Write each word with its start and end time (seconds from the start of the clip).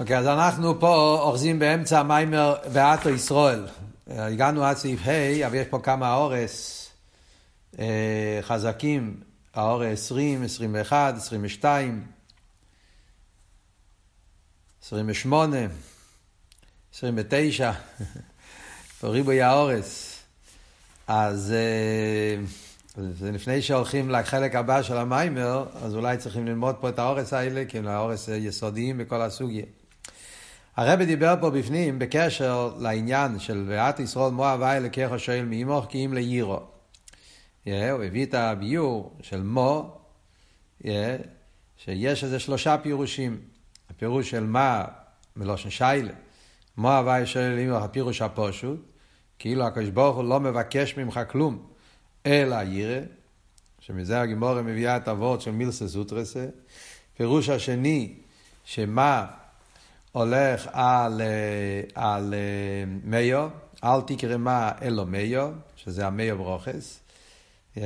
אוקיי, 0.00 0.16
okay, 0.16 0.18
אז 0.18 0.26
אנחנו 0.26 0.80
פה 0.80 1.18
אוחזים 1.22 1.58
באמצע 1.58 2.00
המאמר 2.00 2.54
ועתה 2.72 3.08
ישראל. 3.08 3.66
הגענו 4.06 4.64
עד 4.64 4.76
סעיף 4.76 5.00
ה', 5.06 5.46
אבל 5.46 5.54
יש 5.54 5.66
פה 5.66 5.78
כמה 5.78 6.14
הערות 6.14 6.88
אה, 7.78 8.38
חזקים, 8.42 9.20
הערות 9.54 10.04
20, 10.04 10.42
21, 10.42 11.14
22, 11.16 12.04
28, 14.82 15.56
29, 16.94 17.72
פה 19.00 19.08
ריבוי 19.08 19.42
הערות. 19.42 20.18
אז 21.06 21.52
אה, 21.56 22.42
לפני 23.32 23.62
שהולכים 23.62 24.10
לחלק 24.10 24.54
הבא 24.54 24.82
של 24.82 24.96
המאמר, 24.96 25.66
אז 25.82 25.94
אולי 25.94 26.16
צריכים 26.16 26.46
ללמוד 26.46 26.74
פה 26.80 26.88
את 26.88 26.98
ההערות 26.98 27.32
האלה, 27.32 27.64
כי 27.68 27.78
הם 27.78 27.86
הערות 27.86 28.28
יסודיות 28.28 28.98
בכל 28.98 29.22
הסוגיה. 29.22 29.64
הרבי 30.78 31.06
דיבר 31.06 31.34
פה 31.40 31.50
בפנים 31.50 31.98
בקשר 31.98 32.74
לעניין 32.78 33.38
של 33.38 33.64
ואת 33.66 34.00
ישרוד 34.00 34.32
מואב 34.32 34.62
אי 34.62 34.80
לקחו 34.80 35.18
שואל 35.18 35.44
מאימוך 35.44 35.86
כי 35.88 36.04
אם 36.04 36.14
לירו. 36.14 36.60
הוא 37.64 38.02
הביא 38.06 38.26
את 38.26 38.34
הביור 38.34 39.16
של 39.22 39.42
מו, 39.42 39.98
שיש 41.76 42.24
איזה 42.24 42.38
שלושה 42.38 42.78
פירושים. 42.78 43.40
הפירוש 43.90 44.30
של 44.30 44.44
מה 44.44 44.84
מלושן 45.36 45.70
שיילה. 45.70 46.12
מואב 46.76 47.08
אי 47.08 47.26
שואל 47.26 47.54
מאימוך 47.54 47.82
הפירוש 47.82 48.22
הפושוט, 48.22 48.80
כאילו 49.38 49.66
הקדוש 49.66 49.88
ברוך 49.88 50.16
הוא 50.16 50.24
לא 50.24 50.40
מבקש 50.40 50.96
ממך 50.96 51.20
כלום, 51.28 51.66
אלא 52.26 52.56
ירא, 52.62 53.00
שמזה 53.80 54.20
הגימורה 54.20 54.62
מביאה 54.62 54.96
את 54.96 55.08
הוורד 55.08 55.40
של 55.40 55.50
מילסה 55.50 55.88
סוטרסה. 55.88 56.46
פירוש 57.16 57.48
השני, 57.48 58.14
שמה 58.64 59.26
הולך 60.18 60.68
על, 60.72 61.20
אה, 61.20 61.80
על 61.94 62.34
אה, 62.34 62.84
מיו, 63.04 63.48
אל 63.84 64.00
תקרא 64.06 64.36
מה 64.36 64.72
אלו 64.82 65.06
מיו, 65.06 65.50
שזה 65.76 66.06
המיו 66.06 66.38
ברוכס. 66.38 67.00
Yeah. 67.74 67.80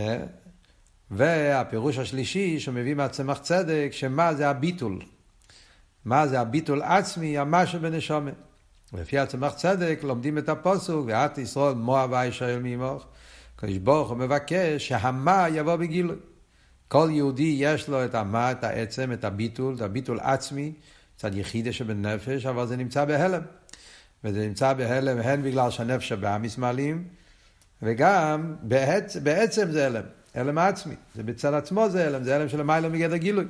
והפירוש 1.10 1.98
השלישי 1.98 2.60
שמביא 2.60 2.94
מהצמח 2.94 3.38
צדק, 3.38 3.88
שמה 3.90 4.34
זה 4.34 4.48
הביטול. 4.48 4.98
מה 6.04 6.26
זה 6.26 6.40
הביטול 6.40 6.82
עצמי, 6.82 7.38
המשהו 7.38 7.80
בנשומת. 7.80 8.34
לפי 8.92 9.18
הצמח 9.18 9.52
צדק 9.54 10.00
לומדים 10.02 10.38
את 10.38 10.48
הפוסוק, 10.48 11.06
ואת 11.06 11.38
ישראל 11.38 11.74
מואב 11.74 12.14
הישראל 12.14 12.58
מימוך. 12.58 13.06
הקדוש 13.56 13.76
ברוך 13.76 14.08
הוא 14.08 14.16
מבקש 14.16 14.88
שהמה 14.88 15.46
יבוא 15.48 15.76
בגילוי. 15.76 16.16
כל 16.88 17.08
יהודי 17.12 17.56
יש 17.58 17.88
לו 17.88 18.04
את 18.04 18.14
המה, 18.14 18.52
את 18.52 18.64
העצם, 18.64 19.12
את 19.12 19.24
הביטול, 19.24 19.74
את 19.74 19.80
הביטול 19.80 20.20
עצמי, 20.20 20.72
צד 21.16 21.36
יחידה 21.36 21.72
שבנפש, 21.72 22.46
אבל 22.46 22.66
זה 22.66 22.76
נמצא 22.76 23.04
בהלם. 23.04 23.42
וזה 24.24 24.46
נמצא 24.46 24.72
בהלם 24.72 25.18
הן 25.18 25.42
בגלל 25.42 25.70
שהנפש 25.70 26.12
הבאמיס 26.12 26.58
מעלים, 26.58 27.04
וגם 27.82 28.54
בעצ... 28.62 29.16
בעצם 29.16 29.70
זה 29.70 29.86
הלם, 29.86 30.02
הלם 30.34 30.58
עצמי. 30.58 30.94
זה 31.14 31.22
בצד 31.22 31.54
עצמו 31.54 31.88
זה 31.88 32.06
הלם, 32.06 32.24
זה 32.24 32.36
הלם 32.36 32.48
של 32.48 32.60
המילה 32.60 32.88
מגדר 32.88 33.16
גילוי. 33.16 33.44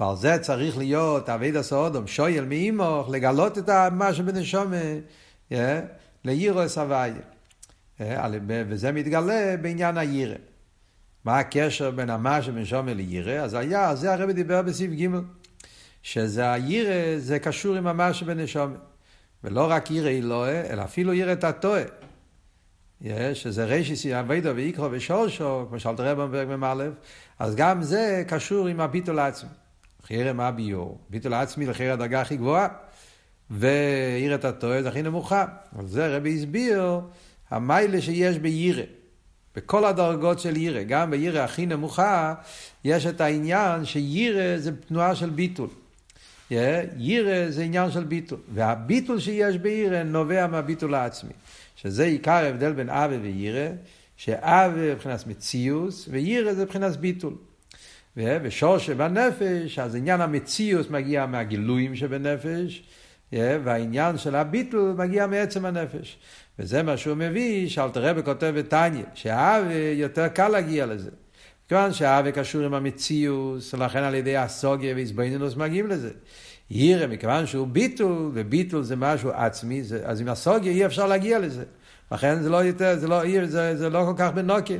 ועל 0.00 0.16
זה 0.16 0.38
צריך 0.38 0.78
להיות 0.78 1.28
אביד 1.28 1.56
הסעודום, 1.56 2.06
שויל 2.06 2.44
מאימוך, 2.44 3.10
לגלות 3.10 3.58
את 3.58 3.68
מה 3.92 4.14
שבנשומה, 4.14 4.76
yeah, 5.52 5.54
לירו 6.24 6.68
סבייה. 6.68 7.14
וזה 8.68 8.92
מתגלה 8.92 9.56
בעניין 9.62 9.98
הירא. 9.98 10.34
מה 11.24 11.38
הקשר 11.38 11.90
בין 11.90 12.10
המה 12.10 12.42
שבנשומה 12.42 12.94
לירא? 12.94 13.32
אז 13.32 13.54
היה, 13.54 13.94
זה 13.94 14.12
הרבי 14.12 14.32
דיבר 14.32 14.62
בסעיף 14.62 14.90
ג'. 14.92 15.06
שזה 16.02 16.52
הירא, 16.52 17.18
זה 17.18 17.38
קשור 17.38 17.76
עם 17.76 17.84
ממש 17.84 18.22
בנשומת. 18.22 18.76
ולא 19.44 19.66
רק 19.70 19.90
ירא 19.90 20.08
אלוהה, 20.10 20.60
אלא 20.70 20.82
אפילו 20.82 21.14
ירא 21.14 21.34
תתוה. 21.34 21.82
שזה 23.34 23.64
רישיסי 23.64 24.20
אבידו 24.20 24.56
ויקרו 24.56 24.88
ושורשו, 24.90 25.66
כמו 25.68 25.80
שאלת 25.80 26.00
רב 26.00 26.20
בפרק 26.22 26.48
מ"א, 26.48 26.74
אז 27.38 27.56
גם 27.56 27.82
זה 27.82 28.24
קשור 28.28 28.66
עם 28.66 28.80
הביטול 28.80 29.18
העצמי. 29.18 29.50
חיירא 30.06 30.32
מה 30.32 30.50
ביור? 30.50 30.98
ביטול 31.10 31.34
העצמי 31.34 31.66
לחיירא 31.66 31.92
הדרגה 31.92 32.20
הכי 32.20 32.36
גבוהה, 32.36 32.68
וירא 33.50 34.36
תתוה 34.36 34.82
זה 34.82 34.88
הכי 34.88 35.02
נמוכה. 35.02 35.44
על 35.78 35.86
זה 35.86 36.16
רבי 36.16 36.36
הסביר, 36.36 37.00
המיילה 37.50 38.00
שיש 38.00 38.38
בירא. 38.38 38.82
בכל 39.56 39.84
הדרגות 39.84 40.38
של 40.38 40.56
ירא, 40.56 40.82
גם 40.82 41.10
בירא 41.10 41.40
הכי 41.40 41.66
נמוכה, 41.66 42.34
יש 42.84 43.06
את 43.06 43.20
העניין 43.20 43.84
שירא 43.84 44.58
זה 44.58 44.76
תנועה 44.76 45.14
של 45.14 45.30
ביטול. 45.30 45.68
יירא 46.96 47.50
זה 47.50 47.62
עניין 47.62 47.90
של 47.90 48.04
ביטול, 48.04 48.38
והביטול 48.54 49.20
שיש 49.20 49.56
בירא 49.56 50.02
נובע 50.02 50.46
מהביטול 50.46 50.94
העצמי, 50.94 51.32
שזה 51.76 52.04
עיקר 52.04 52.32
ההבדל 52.32 52.72
בין 52.72 52.88
אבה 52.88 53.16
ויירא, 53.22 53.68
שאבה 54.16 54.92
מבחינת 54.94 55.26
מציאוס, 55.26 56.08
ויירא 56.10 56.52
זה 56.52 56.64
מבחינת 56.64 56.96
ביטול. 56.96 57.34
ושור 58.16 58.78
שבנפש, 58.78 59.78
אז 59.78 59.94
עניין 59.94 60.20
המציאוס 60.20 60.90
מגיע 60.90 61.26
מהגילויים 61.26 61.96
שבנפש, 61.96 62.82
והעניין 63.32 64.18
של 64.18 64.34
הביטול 64.34 64.94
מגיע 64.98 65.26
מעצם 65.26 65.64
הנפש. 65.64 66.18
וזה 66.58 66.82
מה 66.82 66.96
שהוא 66.96 67.16
מביא, 67.16 67.68
שאלתר 67.68 68.04
רבי 68.04 68.22
כותב 68.22 68.52
בתניא, 68.56 69.04
שהאבה 69.14 69.74
יותר 69.74 70.28
קל 70.28 70.48
להגיע 70.48 70.86
לזה. 70.86 71.10
כיוון 71.68 71.92
שהאווה 71.92 72.32
קשור 72.32 72.62
עם 72.62 72.74
המציאוס, 72.74 73.74
ולכן 73.74 74.02
על 74.02 74.14
ידי 74.14 74.36
הסוגיה 74.36 74.94
והזבנינוס 74.96 75.56
מגיעים 75.56 75.86
לזה. 75.86 76.10
ירא, 76.70 77.06
מכיוון 77.06 77.46
שהוא 77.46 77.66
ביטול, 77.66 78.30
וביטול 78.34 78.82
זה 78.82 78.96
משהו 78.96 79.30
עצמי, 79.30 79.82
זה, 79.82 80.00
אז 80.04 80.20
עם 80.20 80.28
הסוגיה 80.28 80.72
אי 80.72 80.86
אפשר 80.86 81.06
להגיע 81.06 81.38
לזה. 81.38 81.64
לכן 82.12 82.42
זה 82.42 82.50
לא 82.50 82.56
יותר, 82.56 82.98
זה 82.98 83.08
לא, 83.08 83.46
זה, 83.46 83.76
זה 83.76 83.90
לא 83.90 84.04
כל 84.04 84.14
כך 84.16 84.30
בנוקל. 84.34 84.78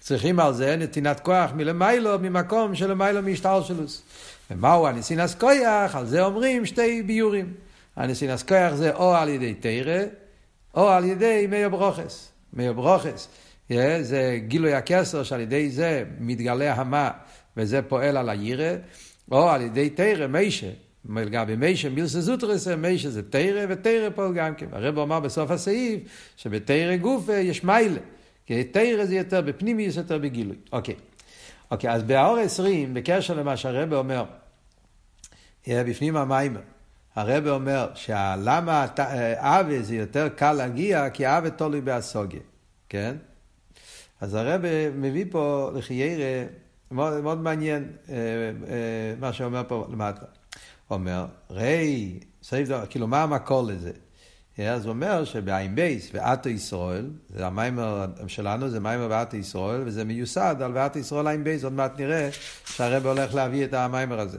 צריכים 0.00 0.40
על 0.40 0.54
זה 0.54 0.76
נתינת 0.76 1.20
כוח 1.20 1.50
מלמיילו, 1.54 2.18
ממקום 2.18 2.74
שלמיילו 2.74 3.22
משתלשלוס. 3.22 4.02
ומהו 4.50 4.86
הניסינס 4.86 5.34
כויח? 5.34 5.96
על 5.96 6.06
זה 6.06 6.24
אומרים 6.24 6.66
שתי 6.66 7.02
ביורים. 7.02 7.54
הניסינס 7.96 8.42
כויח 8.42 8.74
זה 8.74 8.94
או 8.94 9.14
על 9.14 9.28
ידי 9.28 9.54
תרא, 9.54 10.02
או 10.74 10.88
על 10.88 11.04
ידי 11.04 11.46
מאיר 11.50 11.68
ברוכס. 11.68 12.28
מאיר 12.52 12.72
ברוכס. 12.72 13.28
זה 14.00 14.38
גילוי 14.46 14.74
הכסר 14.74 15.22
שעל 15.22 15.40
ידי 15.40 15.70
זה 15.70 16.04
מתגלה 16.20 16.74
המה 16.74 17.10
וזה 17.56 17.82
פועל 17.82 18.16
על 18.16 18.28
הירא, 18.28 18.76
או 19.30 19.50
על 19.50 19.62
ידי 19.62 19.90
תרא, 19.90 20.26
מישה. 20.26 20.70
לגבי 21.08 21.56
מישה 21.56 21.88
מילסה 21.88 22.20
זוטרסה, 22.20 22.76
מישה 22.76 23.10
זה 23.10 23.30
תרא 23.30 23.66
ותרא 23.68 24.10
פועל 24.14 24.34
גם 24.34 24.54
כן. 24.54 24.66
הרב 24.72 24.98
אמר 24.98 25.20
בסוף 25.20 25.50
הסעיף 25.50 26.00
שבתרא 26.36 26.96
גופה 26.96 27.34
יש 27.34 27.64
מיילה. 27.64 28.00
כי 28.46 28.64
תרא 28.64 29.04
זה 29.04 29.16
יותר 29.16 29.40
בפנימי, 29.40 29.90
זה 29.90 30.00
יותר 30.00 30.18
בגילוי. 30.18 30.56
אוקיי. 30.72 30.94
אוקיי, 31.70 31.90
אז 31.90 32.02
באור 32.02 32.38
20, 32.38 32.94
בקשר 32.94 33.34
למה 33.34 33.56
שהרב 33.56 33.92
אומר, 33.92 34.24
בפנים 35.68 36.16
המיימר, 36.16 36.60
הרב 37.14 37.48
אומר 37.48 37.88
שלמה 37.94 38.86
אבה 39.36 39.82
זה 39.82 39.96
יותר 39.96 40.28
קל 40.28 40.52
להגיע, 40.52 41.10
כי 41.10 41.26
אבה 41.26 41.50
תולוי 41.50 41.80
באסוגיה, 41.80 42.40
כן? 42.88 43.16
אז 44.20 44.34
הרב 44.34 44.60
מביא 44.94 45.24
פה 45.30 45.70
לחיירה, 45.74 46.44
מאוד, 46.90 47.20
מאוד 47.20 47.40
מעניין 47.40 47.92
אה, 48.08 48.14
אה, 48.68 49.14
מה 49.20 49.32
שאומר 49.32 49.62
פה 49.68 49.86
למטה. 49.92 50.26
אומר, 50.90 51.26
ראי, 51.50 52.18
כאילו 52.90 53.06
מה 53.06 53.22
המקור 53.22 53.62
לזה? 53.62 53.92
אה, 54.58 54.72
אז 54.72 54.84
הוא 54.84 54.92
אומר 54.92 55.24
שבעין 55.24 55.74
בייס 55.74 56.10
ואתו 56.12 56.48
ישראל, 56.48 57.10
זה 57.28 57.46
המיימר 57.46 58.06
שלנו, 58.26 58.68
זה 58.68 58.80
מיימר 58.80 59.06
ואתו 59.10 59.36
ישראל, 59.36 59.82
וזה 59.86 60.04
מיוסד 60.04 60.56
על 60.60 60.72
ואתו 60.74 60.98
ישראל 60.98 61.26
עין 61.28 61.44
בייס, 61.44 61.64
עוד 61.64 61.72
מעט 61.72 62.00
נראה 62.00 62.28
שהרב 62.64 63.06
הולך 63.06 63.34
להביא 63.34 63.64
את 63.64 63.74
המיימר 63.74 64.20
הזה, 64.20 64.38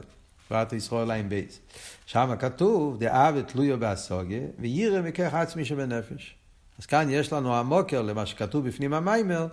ואתו 0.50 0.76
ישראל 0.76 1.10
עין 1.10 1.28
בייס. 1.28 1.60
שם 2.06 2.34
כתוב, 2.38 2.98
דאב 2.98 3.40
תלויו 3.40 3.78
באסוגיה, 3.78 4.40
וירא 4.58 5.02
מכך 5.02 5.34
עצמי 5.34 5.64
שבנפש. 5.64 6.34
אז 6.78 6.86
כאן 6.86 7.06
יש 7.10 7.32
לנו 7.32 7.56
המוקר 7.56 8.02
למה 8.02 8.26
שכתוב 8.26 8.68
בפנים 8.68 8.94
המיימר, 8.94 9.46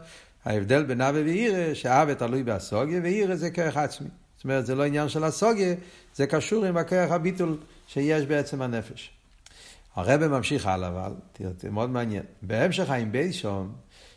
ההבדל 0.46 0.84
בין 0.84 1.02
אבה 1.02 1.22
ואירא, 1.24 1.74
שאבה 1.74 2.16
תלוי 2.16 2.44
באסוגיה, 2.44 3.00
ואירא 3.04 3.36
זה 3.36 3.52
כרך 3.52 3.78
עצמי. 3.78 4.08
זאת 4.36 4.44
אומרת, 4.44 4.66
זה 4.66 4.76
לא 4.76 4.84
עניין 4.84 5.10
של 5.10 5.28
אסוגיה, 5.28 5.76
זה 6.16 6.28
קשור 6.28 6.66
עם 6.66 6.78
הכרך 6.78 7.12
הביטול 7.12 7.58
שיש 7.88 8.26
בעצם 8.26 8.62
הנפש. 8.62 9.12
הרב 9.96 10.28
ממשיך 10.28 10.68
הלאה, 10.68 10.90
אבל, 10.90 11.14
תראה, 11.34 11.52
מאוד 11.72 11.90
מעניין. 11.90 12.24
בהמשך 12.42 12.90
עם 12.90 13.12
ביישום, 13.12 13.72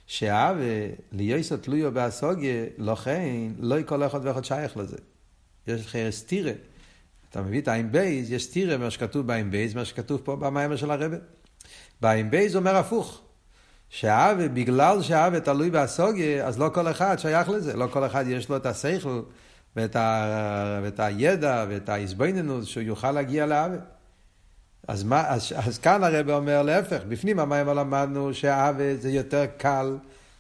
שאבה 0.07 0.65
ליוסו 1.13 1.57
תלויו 1.57 1.93
באסוגיה, 1.93 2.65
לא 2.79 2.95
כן, 2.95 3.53
לא 3.59 3.77
כל 3.87 4.03
אחד 4.07 4.21
ואחד 4.23 4.45
שייך 4.45 4.77
לזה. 4.77 4.97
יש 5.67 5.87
לך 5.87 5.97
סטירה. 6.11 6.53
אתה 7.31 7.43
מביא 7.43 7.61
את 7.61 7.69
העין 7.69 7.93
בייז, 7.93 8.33
יש 8.33 8.45
סטירה 8.45 8.77
מה 8.77 8.91
שכתוב 8.91 9.27
בעין 9.27 9.51
בייז, 9.51 9.75
מה 9.75 9.85
שכתוב 9.85 10.21
פה 10.25 10.37
במיימר 10.37 10.77
של 10.77 10.91
הרבה. 10.91 11.17
בעין 12.01 12.31
בייז 12.31 12.57
אומר 12.57 12.77
הפוך. 12.77 13.23
שהאווה, 13.89 14.49
בגלל 14.49 15.03
שהאווה 15.03 15.41
תלוי 15.41 15.71
בהסוגיה, 15.71 16.47
אז 16.47 16.59
לא 16.59 16.71
כל 16.75 16.91
אחד 16.91 17.19
שייך 17.19 17.49
לזה, 17.49 17.77
לא 17.77 17.87
כל 17.91 18.07
אחד 18.07 18.25
יש 18.27 18.49
לו 18.49 18.57
את 18.57 18.67
השכל 18.67 19.23
ואת, 19.77 19.97
ה, 19.97 20.81
ואת 20.83 21.01
הידע 21.01 21.65
ואת 21.69 21.89
ההזבננות 21.89 22.67
שהוא 22.67 22.83
יוכל 22.83 23.13
להגיע 23.13 23.47
לאווה. 23.47 23.77
אז, 24.89 25.05
מה, 25.05 25.29
אז, 25.29 25.53
אז 25.57 25.79
כאן 25.79 26.05
הרב 26.05 26.31
אומר 26.31 26.63
להפך, 26.63 27.01
בפנים 27.09 27.39
המים 27.39 27.67
למדנו 27.67 28.35
שהאווה 28.35 28.97
זה 28.97 29.11
יותר 29.11 29.47
קל, 29.57 29.97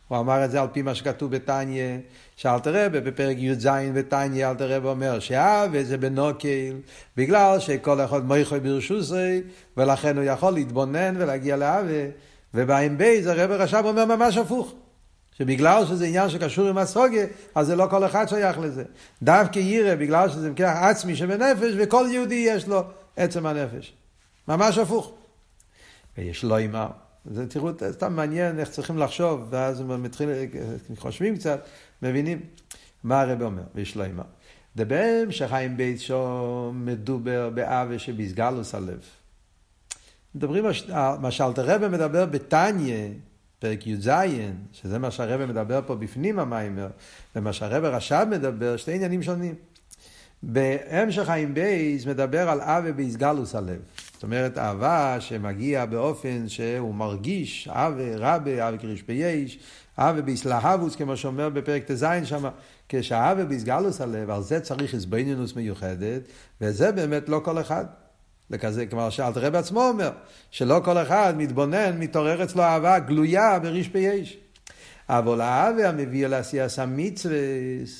הוא 0.09 0.19
אמר 0.19 0.45
את 0.45 0.51
זה 0.51 0.61
על 0.61 0.67
פי 0.73 0.83
מה 0.83 0.95
שכתוב 0.95 1.31
בתניא, 1.31 1.99
שאלתר 2.37 2.87
רבה 2.87 3.01
בפרק 3.01 3.37
י"ז 3.39 3.69
בתניא, 3.95 4.51
אלתר 4.51 4.77
רבה 4.77 4.91
אומר 4.91 5.21
שהאווה 5.21 5.85
זה 5.85 5.97
בנוקל, 5.97 6.75
בגלל 7.17 7.61
שכל 7.61 8.01
אחד 8.01 8.25
מויכו 8.25 8.57
ברשוסי, 8.63 9.43
ולכן 9.77 10.17
הוא 10.17 10.25
יכול 10.25 10.53
להתבונן 10.53 11.15
ולהגיע 11.19 11.57
לאווה, 11.57 12.05
ובעין 12.55 12.99
בייז 12.99 13.27
הרב 13.27 13.51
רש"ב 13.51 13.83
אומר 13.85 14.05
ממש 14.05 14.37
הפוך. 14.37 14.75
שבגלל 15.39 15.87
שזה 15.87 16.07
עניין 16.07 16.29
שקשור 16.29 16.69
עם 16.69 16.79
הסוגיה, 16.79 17.27
אז 17.55 17.67
זה 17.67 17.77
לא 17.77 17.87
כל 17.91 18.07
אחד 18.07 18.29
שייך 18.29 18.59
לזה. 18.59 18.85
דווקא 19.23 19.59
ירא, 19.59 19.95
בגלל 19.95 20.29
שזה 20.29 20.51
מכח 20.51 20.77
עצמי 20.81 21.17
שבנפש, 21.17 21.73
וכל 21.77 22.07
יהודי 22.11 22.45
יש 22.49 22.69
לו 22.69 22.83
עצם 23.17 23.47
הנפש. 23.47 23.93
ממש 24.49 24.79
הפוך. 24.79 25.13
ויש 26.19 26.45
לו 26.45 26.57
אימה. 26.57 26.89
זה 27.31 27.47
תראו, 27.47 27.71
סתם 27.91 28.17
מעניין 28.17 28.59
איך 28.59 28.71
צריכים 28.71 28.99
לחשוב, 28.99 29.47
ואז 29.51 29.83
מתחיל, 29.83 30.29
חושבים 30.97 31.37
קצת, 31.37 31.67
מבינים 32.03 32.41
מה 33.05 33.21
הרב 33.21 33.43
אומר, 33.43 33.63
ויש 33.75 33.97
לו 33.97 34.05
אימה. 34.05 34.23
דבם 34.77 35.31
שחיים 35.31 35.77
בית 35.77 36.01
שום 36.01 36.87
מדובר 36.87 37.51
באווה 37.55 37.99
שבסגלוס 37.99 38.75
הלב. 38.75 39.01
מדברים 40.35 40.67
על 40.67 40.73
מה 41.21 41.31
שאלתר 41.31 41.75
רבי 41.75 41.89
מדבר 41.89 42.27
בתניא, 42.27 43.09
פרק 43.59 43.87
י"ז, 43.87 44.11
שזה 44.73 44.99
מה 44.99 45.11
שהרבא 45.11 45.47
מדבר 45.47 45.81
פה 45.87 45.95
בפנים 45.95 46.39
המיימר, 46.39 46.89
ומה 47.37 47.53
שהרבא 47.53 47.89
רש"ב 47.89 48.27
מדבר, 48.31 48.77
שתי 48.77 48.95
עניינים 48.95 49.23
שונים. 49.23 49.55
בהמשך 50.43 51.23
חיים 51.23 51.55
בייס 51.55 52.07
מדבר 52.07 52.49
על 52.49 52.61
אהבה 52.61 52.93
באיסגלוס 52.93 53.55
הלב. 53.55 53.81
זאת 54.19 54.23
אומרת, 54.23 54.59
אהבה 54.59 55.17
שמגיע 55.21 55.85
באופן 55.87 56.49
שהוא 56.49 56.95
מרגיש, 56.95 57.69
אהבה 57.69 58.17
רבה, 58.17 58.65
אהבה 58.65 58.79
קריש 58.79 59.03
בייש, 59.03 59.59
אהבה 59.99 60.21
באיסלהבוס, 60.23 60.97
כמו 60.97 61.17
שאומר 61.17 61.49
בפרק 61.49 61.85
ט"ז 61.85 62.07
שם, 62.25 62.49
כשאהבה 62.89 63.45
באיסגלוס 63.45 64.01
הלב, 64.01 64.31
על 64.31 64.43
זה 64.43 64.61
צריך 64.61 64.95
הסבינינוס 64.95 65.57
מיוחדת, 65.57 66.23
וזה 66.61 66.93
באמת 66.93 67.29
לא 67.29 67.41
כל 67.45 67.61
אחד. 67.61 67.85
לכזה, 68.51 68.87
כמו 68.87 69.11
שאלת 69.11 69.37
הרב 69.37 69.55
עצמו 69.55 69.89
אומר, 69.89 70.11
שלא 70.51 70.81
כל 70.85 70.99
אחד 70.99 71.35
מתבונן, 71.37 71.99
מתעורר 71.99 72.45
אצלו 72.45 72.63
אהבה 72.63 72.99
גלויה 72.99 73.59
בריש 73.59 73.89
פייש. 73.89 74.39
אבל 75.09 75.41
האהבה 75.41 75.89
המביא 75.89 76.27
אל 76.27 76.35
עשיית 76.35 76.79
המצווה, 76.79 77.37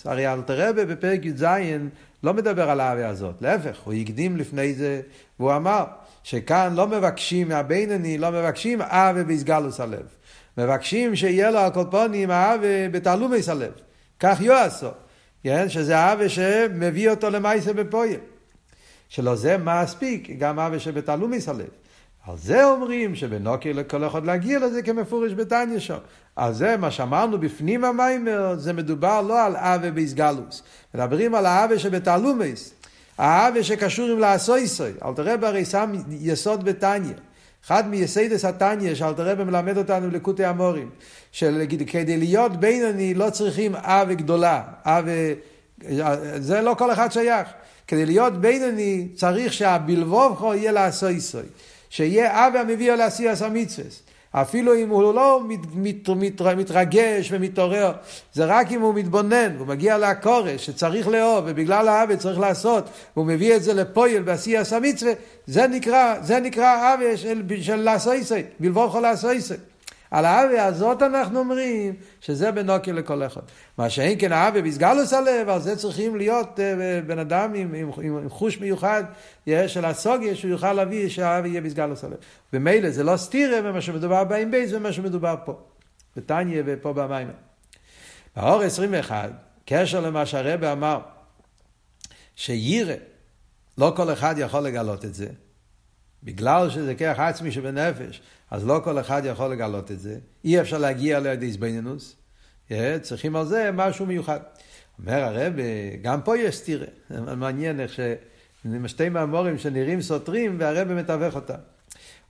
הרי 0.05 0.33
אלת 0.33 0.51
רבה 0.51 0.85
בפרק 0.85 1.25
י"ז 1.25 1.45
לא 2.23 2.35
מדבר 2.35 2.71
על 2.71 2.81
האהבה 2.81 3.09
הזאת, 3.09 3.43
להפך, 3.43 3.81
הוא 3.85 3.95
הקדים 3.95 4.37
לפני 4.37 4.75
זה, 4.75 5.01
והוא 5.41 5.57
אמר 5.57 5.85
שכאן 6.29 6.75
לא 6.75 6.87
מבקשים 6.87 7.49
מהבינני, 7.49 8.19
לא 8.19 8.31
מבקשים 8.31 8.83
אהבה 8.83 9.25
באיסגלוס 9.25 9.81
הלב. 9.81 10.07
מבקשים 10.59 11.17
שיהיה 11.17 11.51
לו 11.51 11.59
על 11.59 11.71
כל 11.71 11.85
פונים 11.91 12.31
אהבה 12.31 12.89
בתעלומס 12.93 13.49
הלב. 13.49 13.73
כך 14.21 14.41
יועשו, 14.41 14.89
כן? 15.43 15.69
שזה 15.69 15.97
אהבה 15.97 16.29
שמביא 16.29 17.11
אותו 17.11 17.31
למעשה 17.31 17.73
בפועל. 17.73 18.21
שלא 19.09 19.35
זה 19.35 19.57
מספיק, 19.59 20.31
גם 20.39 20.59
אבי 20.59 20.81
שבתעלומיס 20.81 21.49
הלב. 21.49 21.69
על 22.27 22.37
זה 22.37 22.65
אומרים 22.65 23.15
שבנוקר 23.15 23.73
לכל 23.75 24.07
אחד 24.07 24.27
להגיע 24.27 24.59
לזה 24.59 24.83
כמפורש 24.83 25.33
בתניא 25.33 25.79
שם. 25.79 25.99
על 26.37 26.55
זה 26.55 26.77
מה 26.77 26.91
שאמרנו 26.91 27.39
בפנים 27.39 27.85
המיימר, 27.85 28.55
זה 28.59 28.73
מדובר 28.73 29.21
לא 29.21 29.45
על 29.47 29.57
אבי 29.57 29.91
באיסגלוס. 29.91 30.63
מדברים 30.95 31.35
על 31.35 31.47
האבי 31.47 31.79
שבתעלומיס. 31.79 32.75
האבי 33.19 33.65
שקשור 33.65 34.09
עם 34.09 34.19
לעשויסוי. 34.19 34.93
אל 35.05 35.13
תראה 35.15 35.37
בהרי 35.37 35.65
שם 35.65 35.93
יסוד 36.11 36.65
בתניא. 36.65 37.15
אחד 37.67 37.89
מייסיידס 37.89 38.45
התניא, 38.45 38.95
שאלתר 38.95 39.29
רבי 39.29 39.45
מלמד 39.45 39.79
אותנו 39.79 40.11
לקוטי 40.11 40.45
המורים, 40.45 40.91
שכדי 41.33 42.17
להיות 42.17 42.57
בינוני 42.57 43.15
לא 43.15 43.31
צריכים 43.31 43.75
אבי 43.77 44.15
גדולה, 44.15 44.63
אבי, 44.85 45.35
זה 46.39 46.61
לא 46.61 46.75
כל 46.79 46.93
אחד 46.93 47.13
שייך. 47.13 47.49
כדי 47.87 48.07
להיות 48.07 48.41
בינוני 48.41 49.09
צריך 49.15 49.53
שהבלבובכו 49.53 50.55
יהיה 50.55 50.73
לעשו 50.73 51.09
איסוי. 51.09 51.43
שיהיה 51.91 52.49
אבא 52.49 52.63
מביא 52.69 52.93
על 52.93 53.01
עשיית 53.01 53.43
המצווה. 53.43 54.08
אפילו 54.33 54.75
אם 54.75 54.89
הוא 54.89 55.15
לא 55.15 55.41
מת, 55.49 55.59
מת, 55.75 56.09
מת, 56.09 56.41
מתרגש 56.41 57.29
ומתעורר, 57.33 57.93
זה 58.33 58.45
רק 58.45 58.73
אם 58.73 58.81
הוא 58.81 58.95
מתבונן, 58.95 59.57
הוא 59.59 59.67
מגיע 59.67 59.99
לקורש 59.99 60.67
שצריך 60.67 61.09
לאהוב, 61.09 61.45
ובגלל 61.47 61.89
האבא 61.89 62.17
צריך 62.17 62.39
לעשות, 62.39 62.85
והוא 63.17 63.27
מביא 63.27 63.57
את 63.57 63.63
זה 63.63 63.75
לפועל 63.75 64.23
בעשיית 64.23 64.73
המצווה, 64.73 65.13
זה 65.47 65.67
נקרא, 65.67 66.15
זה 66.23 66.41
נקרא 66.41 66.95
אבא 66.95 67.17
של, 67.17 67.43
של 67.61 67.77
לעשו 67.77 68.13
איסוי, 68.13 68.43
בלבובכו 68.61 69.01
לעשו. 69.01 69.29
על 70.11 70.25
האווה 70.25 70.65
הזאת 70.65 71.03
אנחנו 71.03 71.39
אומרים 71.39 71.95
שזה 72.21 72.53
בנוקי 72.53 72.93
לכל 72.93 73.27
אחד. 73.27 73.41
מה 73.79 73.91
שאין 73.91 74.19
כן 74.19 74.33
האווה 74.33 74.63
בסגלוס 74.63 75.13
הלב, 75.13 75.49
על 75.49 75.61
זה 75.61 75.77
צריכים 75.77 76.17
להיות 76.17 76.59
uh, 76.59 77.07
בן 77.07 77.19
אדם 77.19 77.55
עם, 77.55 77.75
עם, 77.75 77.91
עם, 78.03 78.17
עם 78.17 78.29
חוש 78.29 78.59
מיוחד 78.59 79.05
של 79.67 79.85
הסוגיה, 79.85 80.37
שהוא 80.37 80.51
יוכל 80.51 80.73
להביא 80.73 81.09
שהאווה 81.09 81.49
יהיה 81.49 81.61
בסגלוס 81.61 82.05
הלב. 82.05 82.17
ומילא 82.53 82.91
זה 82.91 83.05
לא 83.05 83.17
סתירה 83.17 83.61
ממה 83.61 83.81
שמדובר 83.81 84.25
באים 84.25 84.51
בייס 84.51 84.73
ומה 84.73 84.93
שמדובר 84.93 85.35
פה. 85.45 85.57
בתניא 86.17 86.63
ופה 86.67 86.93
במים. 86.93 87.29
באור 88.37 88.63
21, 88.63 89.31
קשר 89.65 90.01
למה 90.01 90.27
שהרבא 90.27 90.73
אמר, 90.73 91.01
שירא, 92.37 92.95
לא 93.79 93.93
כל 93.97 94.13
אחד 94.13 94.35
יכול 94.39 94.61
לגלות 94.61 95.05
את 95.05 95.15
זה, 95.15 95.29
בגלל 96.23 96.71
שזה 96.71 96.95
כרך 96.95 97.19
עצמי 97.19 97.53
שבנפש, 97.53 98.23
אז 98.51 98.67
לא 98.67 98.81
כל 98.85 99.01
אחד 99.01 99.23
יכול 99.25 99.53
לגלות 99.53 99.91
את 99.91 100.01
זה. 100.01 100.19
אי 100.45 100.61
אפשר 100.61 100.79
להגיע 100.79 101.21
לידי 101.21 101.53
זבנינוס. 101.53 102.17
צריכים 103.03 103.37
על 103.37 103.47
זה 103.47 103.71
משהו 103.73 104.07
מיוחד. 104.07 104.41
אומר 104.99 105.23
הרב, 105.25 105.53
גם 106.03 106.23
פה 106.23 106.39
יש 106.39 106.57
סתירה. 106.57 106.87
מעניין 107.37 107.81
איך 107.81 107.93
ש... 107.93 108.01
שתי 108.87 109.09
מאמורים 109.09 109.59
שנראים 109.59 110.03
סותרים 110.03 110.57
והרב 110.61 110.93
מתווך 110.93 111.35
אותם. 111.35 111.59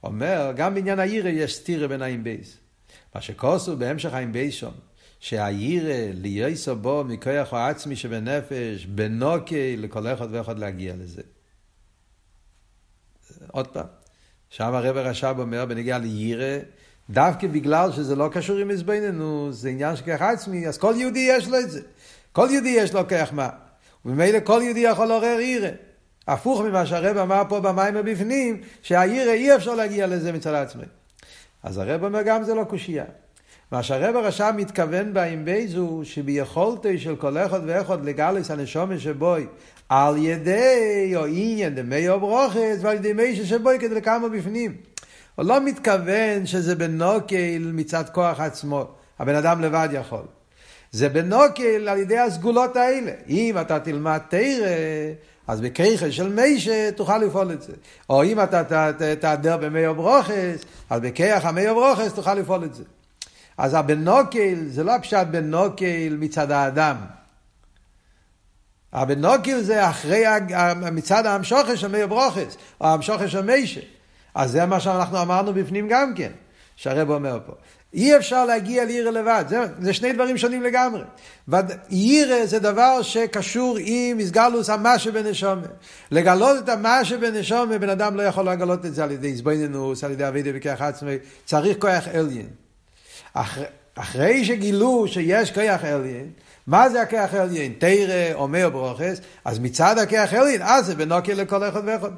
אומר, 0.03 0.51
גם 0.55 0.73
בעניין 0.73 0.99
העירה 0.99 1.29
יש 1.29 1.55
סתירה 1.55 1.87
בין 1.87 2.01
האם 2.01 2.23
בייס. 2.23 2.57
מה 3.15 3.21
שכוסו 3.21 3.77
בהמשך 3.77 4.13
האם 4.13 4.31
בייס 4.31 4.55
שם, 4.55 4.71
שהעירה 5.19 6.11
ליוסו 6.13 6.75
בו 6.75 7.03
מכוח 7.03 7.53
העצמי 7.53 7.95
שבנפש, 7.95 8.85
בנוקי 8.85 9.77
לכל 9.77 10.07
אחד 10.07 10.27
ואחד 10.31 10.59
להגיע 10.59 10.93
לזה. 10.95 11.21
עוד 13.51 13.67
פעם, 13.67 13.85
שם 14.49 14.73
הרב 14.73 14.97
הרש"ב 14.97 15.35
אומר 15.39 15.65
בנגיע 15.65 15.97
לירא, 15.97 16.57
דווקא 17.09 17.47
בגלל 17.47 17.91
שזה 17.91 18.15
לא 18.15 18.29
קשור 18.31 18.57
עם 18.57 18.71
עזבננו, 18.71 19.47
זה 19.51 19.69
עניין 19.69 19.95
של 19.95 20.03
כוח 20.03 20.21
עצמי, 20.21 20.67
אז 20.67 20.77
כל 20.77 20.93
יהודי 20.97 21.19
יש 21.29 21.47
לו 21.47 21.59
את 21.59 21.71
זה. 21.71 21.81
כל 22.31 22.47
יהודי 22.51 22.69
יש 22.69 22.93
לו 22.93 23.07
כוח 23.09 23.29
מה. 23.31 23.49
וממילא 24.05 24.39
כל 24.43 24.61
יהודי 24.63 24.79
יכול 24.79 25.05
לעורר 25.05 25.39
ירא. 25.39 25.69
הפוך 26.27 26.61
ממה 26.61 26.85
שהרב 26.85 27.17
אמר 27.17 27.43
פה 27.49 27.59
במים 27.59 27.97
הבפנים, 27.97 28.61
שהירא 28.81 29.31
אי 29.31 29.55
אפשר 29.55 29.75
להגיע 29.75 30.07
לזה 30.07 30.31
מצד 30.31 30.53
עצמי. 30.53 30.83
אז 31.63 31.77
הרב 31.77 32.03
אומר 32.03 32.21
גם 32.21 32.43
זה 32.43 32.55
לא 32.55 32.63
קושייה. 32.63 33.05
מה 33.71 33.83
שהרב 33.83 34.15
הרש"ב 34.15 34.53
מתכוון 34.55 35.13
בהם 35.13 35.45
בייזו, 35.45 36.01
שביכולתו 36.03 36.89
של 36.97 37.15
כל 37.15 37.37
אחד 37.37 37.59
ואחד 37.65 38.05
לגלס 38.05 38.51
הנשומת 38.51 38.99
שבוי, 38.99 39.47
על 39.89 40.17
ידי 40.17 41.13
או 41.15 41.25
עניין 41.25 41.75
דמי 41.75 42.09
או 42.09 42.19
ברוכס, 42.19 42.77
ועל 42.81 42.95
ידי 42.95 43.13
מי 43.13 43.35
ששבוי 43.35 43.79
כדי 43.79 43.95
לקמה 43.95 44.29
בפנים. 44.29 44.75
הוא 45.35 45.45
לא 45.45 45.65
מתכוון 45.65 46.45
שזה 46.45 46.75
בנוקל 46.75 47.71
מצד 47.73 48.03
כוח 48.11 48.39
עצמו, 48.39 48.87
הבן 49.19 49.35
אדם 49.35 49.61
לבד 49.61 49.89
יכול. 49.91 50.23
זה 50.91 51.09
בנוקל 51.09 51.89
על 51.89 51.97
ידי 51.97 52.19
הסגולות 52.19 52.75
האלה. 52.75 53.11
אם 53.29 53.55
אתה 53.61 53.79
תלמד 53.79 54.19
תרא, 54.29 54.67
אז 55.47 55.61
בכריכה 55.61 56.11
של 56.11 56.33
מישה 56.33 56.91
תוכל 56.91 57.17
לפעול 57.17 57.51
את 57.51 57.61
זה. 57.61 57.73
או 58.09 58.23
אם 58.23 58.43
אתה 58.43 58.91
תעדר 59.19 59.57
במי 59.57 59.87
ברוכס, 59.87 60.65
אז 60.89 61.01
בכיח 61.01 61.45
המי 61.45 61.67
ברוכס 61.67 62.13
תוכל 62.13 62.33
לפעול 62.33 62.63
את 62.63 62.73
זה. 62.73 62.83
אז 63.57 63.73
הבנוקל 63.73 64.55
זה 64.67 64.83
לא 64.83 64.93
פשט 65.01 65.27
בנוקל 65.31 66.17
מצד 66.19 66.51
האדם. 66.51 66.95
הבנוקל 68.93 69.61
זה 69.61 69.89
אחרי 69.89 70.23
מצד 70.91 71.25
המשוכש 71.25 71.81
של 71.81 71.87
מי 71.87 72.07
ברוכס, 72.07 72.57
או 72.81 72.87
המשוכש 72.87 73.31
של 73.31 73.41
מישה. 73.41 73.81
אז 74.35 74.51
זה 74.51 74.65
מה 74.65 74.79
שאנחנו 74.79 75.21
אמרנו 75.21 75.53
בפנים 75.53 75.87
גם 75.89 76.13
כן, 76.15 76.31
שהרב 76.75 77.09
אומר 77.09 77.39
פה. 77.45 77.53
אי 77.93 78.17
אפשר 78.17 78.45
להגיע 78.45 78.85
לעיר 78.85 79.09
לבד, 79.09 79.45
זה, 79.47 79.65
זה 79.79 79.93
שני 79.93 80.13
דברים 80.13 80.37
שונים 80.37 80.63
לגמרי. 80.63 81.01
עיר 81.89 82.45
זה 82.45 82.59
דבר 82.59 83.01
שקשור 83.01 83.77
עם 83.81 84.19
הסגלוס 84.19 84.69
המשה 84.69 85.11
בנשומה. 85.11 85.67
לגלות 86.11 86.63
את 86.63 86.69
המשה 86.69 87.17
בנשומה, 87.17 87.77
בן 87.77 87.89
אדם 87.89 88.15
לא 88.15 88.23
יכול 88.23 88.49
לגלות 88.49 88.85
את 88.85 88.95
זה 88.95 89.03
על 89.03 89.11
ידי 89.11 89.35
זבנינוס, 89.35 90.03
על 90.03 90.11
ידי 90.11 90.27
אבידי 90.27 90.51
וכך 90.53 90.81
עצמי, 90.81 91.15
צריך 91.45 91.77
כוח 91.79 92.07
אליין. 92.07 92.47
אחרי, 93.33 93.65
אחרי 93.95 94.45
שגילו 94.45 95.05
שיש 95.07 95.51
כוח 95.51 95.83
אליין, 95.83 96.31
מה 96.67 96.89
זה 96.89 97.01
הכוח 97.01 97.33
אליין? 97.33 97.73
תרא, 97.77 98.33
אומר 98.33 98.69
ברוכס, 98.69 99.21
אז 99.45 99.59
מצד 99.59 99.97
הכוח 99.97 100.33
אליין, 100.33 100.61
אז 100.61 100.85
זה 100.85 100.95
בנוקי 100.95 101.35
לכל 101.35 101.69
אחד 101.69 101.81
ואחד. 101.85 102.11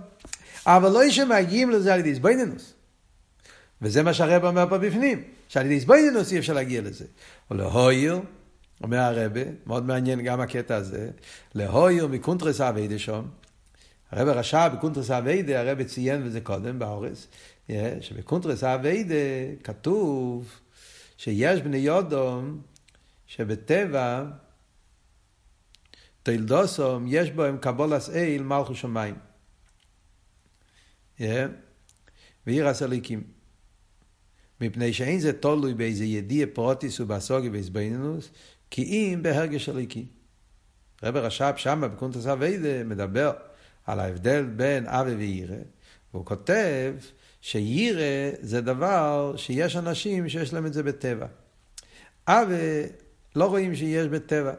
אבל 0.66 0.92
לא 0.92 1.10
שמגיעים 1.10 1.70
לזה 1.70 1.94
על 1.94 2.00
ידי 2.00 2.10
איזבנינוס. 2.10 2.74
וזה 3.82 4.04
מה 4.04 4.14
שהרב 4.14 4.46
אומר 4.46 4.70
פה 4.70 4.78
בפנים, 4.78 5.24
שעל 5.48 5.66
ידי 5.66 5.76
איזבנינוס 5.76 6.32
אי 6.32 6.40
אפשר 6.40 6.54
להגיע 6.54 6.82
לזה. 6.82 7.06
או 7.50 7.56
להויר, 7.56 8.20
אומר 8.84 8.98
הרבה, 8.98 9.42
מאוד 9.66 9.86
מעניין 9.86 10.22
גם 10.22 10.42
הקטע 10.42 10.76
הזה, 10.76 11.10
להויר 11.56 12.08
מקונטרס 12.08 12.62
אביידה 12.62 13.00
שם, 13.00 13.22
הרב 14.12 14.28
רשע 14.28 14.68
בקונטרס 14.68 15.12
אביידה, 15.12 15.60
הרב 15.60 15.84
ציין 15.84 16.22
וזה 16.26 16.42
קודם 16.42 16.80
באורס, 16.80 17.28
שבקונטרס 18.02 18.64
אביידה 18.64 19.16
כתוב 19.64 20.52
שיש 21.18 21.62
בני 21.62 21.78
יודום 21.78 22.62
שבטבע 23.36 24.26
תלדוסום 26.24 27.06
יש 27.08 27.32
בהם 27.32 27.58
קבולס 27.58 28.10
איל 28.10 28.44
מלכו 28.44 28.76
שמיים. 28.76 29.16
ועיר 32.48 32.68
הסליקים. 32.68 33.24
מפני 34.62 34.94
שאין 34.94 35.20
זה 35.20 35.34
תולוי 35.34 35.74
באיזה 35.74 36.06
ידיע 36.06 36.46
פרוטיס 36.54 37.00
ובסוגי 37.00 37.50
ובסבינינוס, 37.50 38.30
כי 38.70 38.84
אם 38.84 39.20
בהרגש 39.22 39.70
הליקי. 39.70 40.06
רב 41.04 41.16
רש"ב 41.16 41.54
שמה 41.58 41.88
בקונטוס 41.88 42.26
אביידה 42.26 42.84
מדבר 42.84 43.32
על 43.86 44.00
ההבדל 44.00 44.44
בין 44.44 44.88
אבי 44.88 45.16
וירא, 45.16 45.56
והוא 46.14 46.26
כותב 46.26 46.94
שירא 47.42 48.32
זה 48.42 48.62
דבר 48.62 49.34
שיש 49.38 49.76
אנשים 49.76 50.30
שיש 50.30 50.54
להם 50.54 50.66
את 50.66 50.74
זה 50.74 50.84
בטבע. 50.84 51.28
אבי 52.28 52.86
לא 53.36 53.46
רואים 53.46 53.76
שיש 53.76 54.08
בטבע. 54.08 54.54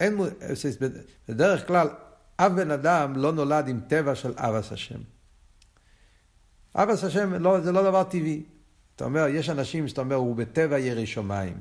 אין, 0.00 0.18
בדרך 1.28 1.66
כלל, 1.66 1.88
אף 2.36 2.52
בן 2.52 2.70
אדם 2.70 3.12
לא 3.16 3.32
נולד 3.32 3.68
עם 3.68 3.80
טבע 3.88 4.14
של 4.14 4.32
אבס 4.36 4.72
השם. 4.72 4.98
אבס 6.74 7.04
השם 7.04 7.34
לא, 7.34 7.60
זה 7.60 7.72
לא 7.72 7.82
דבר 7.82 8.04
טבעי. 8.04 8.42
אתה 8.96 9.04
אומר, 9.04 9.26
יש 9.28 9.50
אנשים 9.50 9.88
שאתה 9.88 10.00
אומר, 10.00 10.16
הוא 10.16 10.36
בטבע 10.36 10.78
ירא 10.78 11.04
שמיים. 11.04 11.58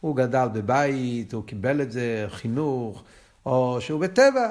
הוא 0.00 0.16
גדל 0.16 0.48
בבית, 0.52 1.32
הוא 1.32 1.44
קיבל 1.44 1.82
את 1.82 1.92
זה, 1.92 2.26
חינוך, 2.28 3.04
או 3.46 3.80
שהוא 3.80 4.00
בטבע. 4.00 4.50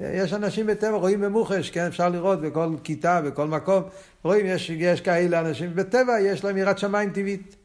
יש 0.00 0.32
אנשים 0.32 0.66
בטבע, 0.66 0.96
רואים 0.96 1.20
במוחש, 1.20 1.70
כן, 1.70 1.86
אפשר 1.86 2.08
לראות 2.08 2.40
בכל 2.40 2.74
כיתה, 2.84 3.22
בכל 3.22 3.48
מקום, 3.48 3.82
רואים, 4.22 4.46
יש, 4.46 4.70
יש 4.70 5.00
כאלה 5.00 5.40
אנשים 5.40 5.74
בטבע, 5.74 6.20
יש 6.20 6.44
להם 6.44 6.56
יראת 6.56 6.78
שמיים 6.78 7.10
טבעית. 7.10 7.56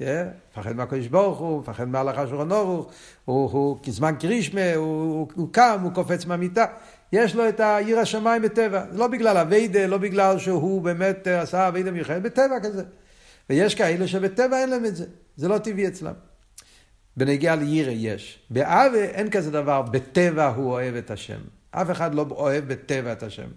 מפחד 0.00 0.76
מהקדוש 0.76 1.06
ברוך 1.06 1.38
הוא, 1.38 1.60
מפחד 1.60 1.88
מהלך 1.88 2.18
השולחן 2.18 2.50
אורוך, 2.50 3.52
הוא, 3.52 3.78
כזמן 3.82 4.14
קרישמה, 4.20 4.74
הוא, 4.74 5.48
קם, 5.52 5.80
הוא 5.82 5.92
קופץ 5.92 6.26
מהמיטה. 6.26 6.66
יש 7.12 7.34
לו 7.34 7.48
את 7.48 7.60
היראת 7.60 7.98
שמיים 7.98 8.42
בטבע. 8.42 8.84
לא 8.92 9.06
בגלל 9.06 9.36
עבודה, 9.36 9.86
לא 9.86 9.98
בגלל 9.98 10.38
שהוא 10.38 10.82
באמת 10.82 11.26
עשה 11.26 11.68
עבודה 11.68 11.90
מיוחד, 11.90 12.22
בטבע 12.22 12.60
כזה. 12.62 12.84
ויש 13.50 13.74
כאלה 13.74 14.08
שבטבע 14.08 14.58
אין 14.58 14.70
להם 14.70 14.84
את 14.84 14.96
זה. 14.96 15.04
זה 15.36 15.48
לא 15.48 15.58
טבעי 15.58 15.88
אצלם. 15.88 16.14
בנוגע 17.16 17.56
ליראה 17.56 17.92
יש. 17.94 18.38
באהבה 18.50 18.98
אין 18.98 19.30
כזה 19.30 19.50
דבר, 19.50 19.82
בטבע 19.82 20.48
הוא 20.48 20.70
אוהב 20.70 20.94
את 20.94 21.10
השם. 21.10 21.40
אף 21.70 21.90
אחד 21.90 22.14
לא 22.14 22.26
אוהב 22.30 22.72
בטבע 22.72 23.12
את 23.12 23.22
השם. 23.22 23.48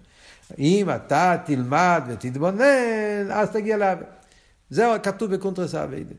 אם 0.58 0.86
אתה 0.90 1.36
תלמד 1.44 2.02
ותתבונן, 2.08 3.30
אז 3.30 3.50
תגיע 3.50 3.76
לאהבה. 3.76 4.04
זהו 4.70 4.92
כתוב 5.02 5.34
בקונטרס 5.34 5.74
עבודה. 5.74 6.14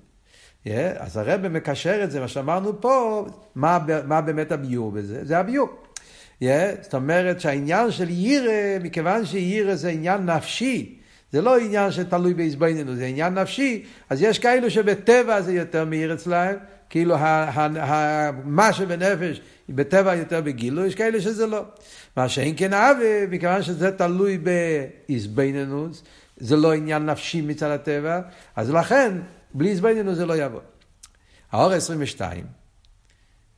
Yeah, 0.66 0.70
אז 0.98 1.18
הרב 1.18 1.48
מקשר 1.48 2.04
את 2.04 2.12
זה, 2.12 2.20
מה 2.20 2.28
שאמרנו 2.28 2.82
פה, 2.82 3.26
מה, 3.56 3.80
מה 4.06 4.22
באמת 4.22 4.52
הביור 4.52 4.92
בזה? 4.92 5.26
זה 5.26 5.38
הביור. 5.38 5.70
Yeah, 6.42 6.46
זאת 6.82 6.94
אומרת 6.94 7.42
שהעניין 7.42 7.92
של 7.92 8.10
יירא, 8.10 8.80
מכיוון 8.84 9.26
שיירא 9.26 9.76
זה 9.76 9.90
עניין 9.90 10.26
נפשי, 10.26 10.96
זה 11.32 11.42
לא 11.42 11.58
עניין 11.60 11.92
שתלוי 11.92 12.34
בעזבננו, 12.34 12.96
זה 12.96 13.06
עניין 13.06 13.34
נפשי, 13.34 13.84
אז 14.10 14.22
יש 14.22 14.40
כאלו 14.40 14.70
שבטבע 14.70 15.42
זה 15.42 15.54
יותר 15.54 15.86
מאיר 15.86 16.14
אצלהם, 16.14 16.56
כאילו 16.90 17.16
מה 18.44 18.74
שבנפש 18.74 19.42
בטבע 19.70 20.16
יותר 20.16 20.42
בגילו, 20.42 20.86
יש 20.86 20.96
כאלה 20.96 21.22
שזה 21.22 21.48
לא. 21.48 21.64
מה 22.18 22.30
שאין 22.30 22.54
כן 22.58 22.74
אהבה, 22.74 23.28
מכיוון 23.32 23.62
שזה 23.62 23.92
תלוי 23.92 24.38
בעזבננו, 24.38 25.88
זה 26.38 26.56
לא 26.56 26.74
עניין 26.74 27.06
נפשי 27.06 27.42
מצד 27.42 27.70
הטבע, 27.70 28.22
אז 28.56 28.72
לכן 28.72 29.12
בלי 29.56 29.72
עזבננו 29.72 30.16
זה 30.16 30.26
לא 30.26 30.34
יעבוד. 30.34 30.64
האור 31.52 31.72
22, 31.72 32.46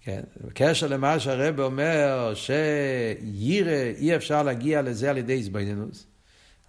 כן, 0.02 0.22
בקשר 0.46 0.88
למה 0.88 1.20
שהרב 1.20 1.60
אומר 1.60 2.34
שירא 2.36 3.72
אי 3.98 4.16
אפשר 4.16 4.44
להגיע 4.44 4.82
לזה 4.82 5.10
על 5.10 5.18
ידי 5.18 5.40
עזבנינוס, 5.40 6.08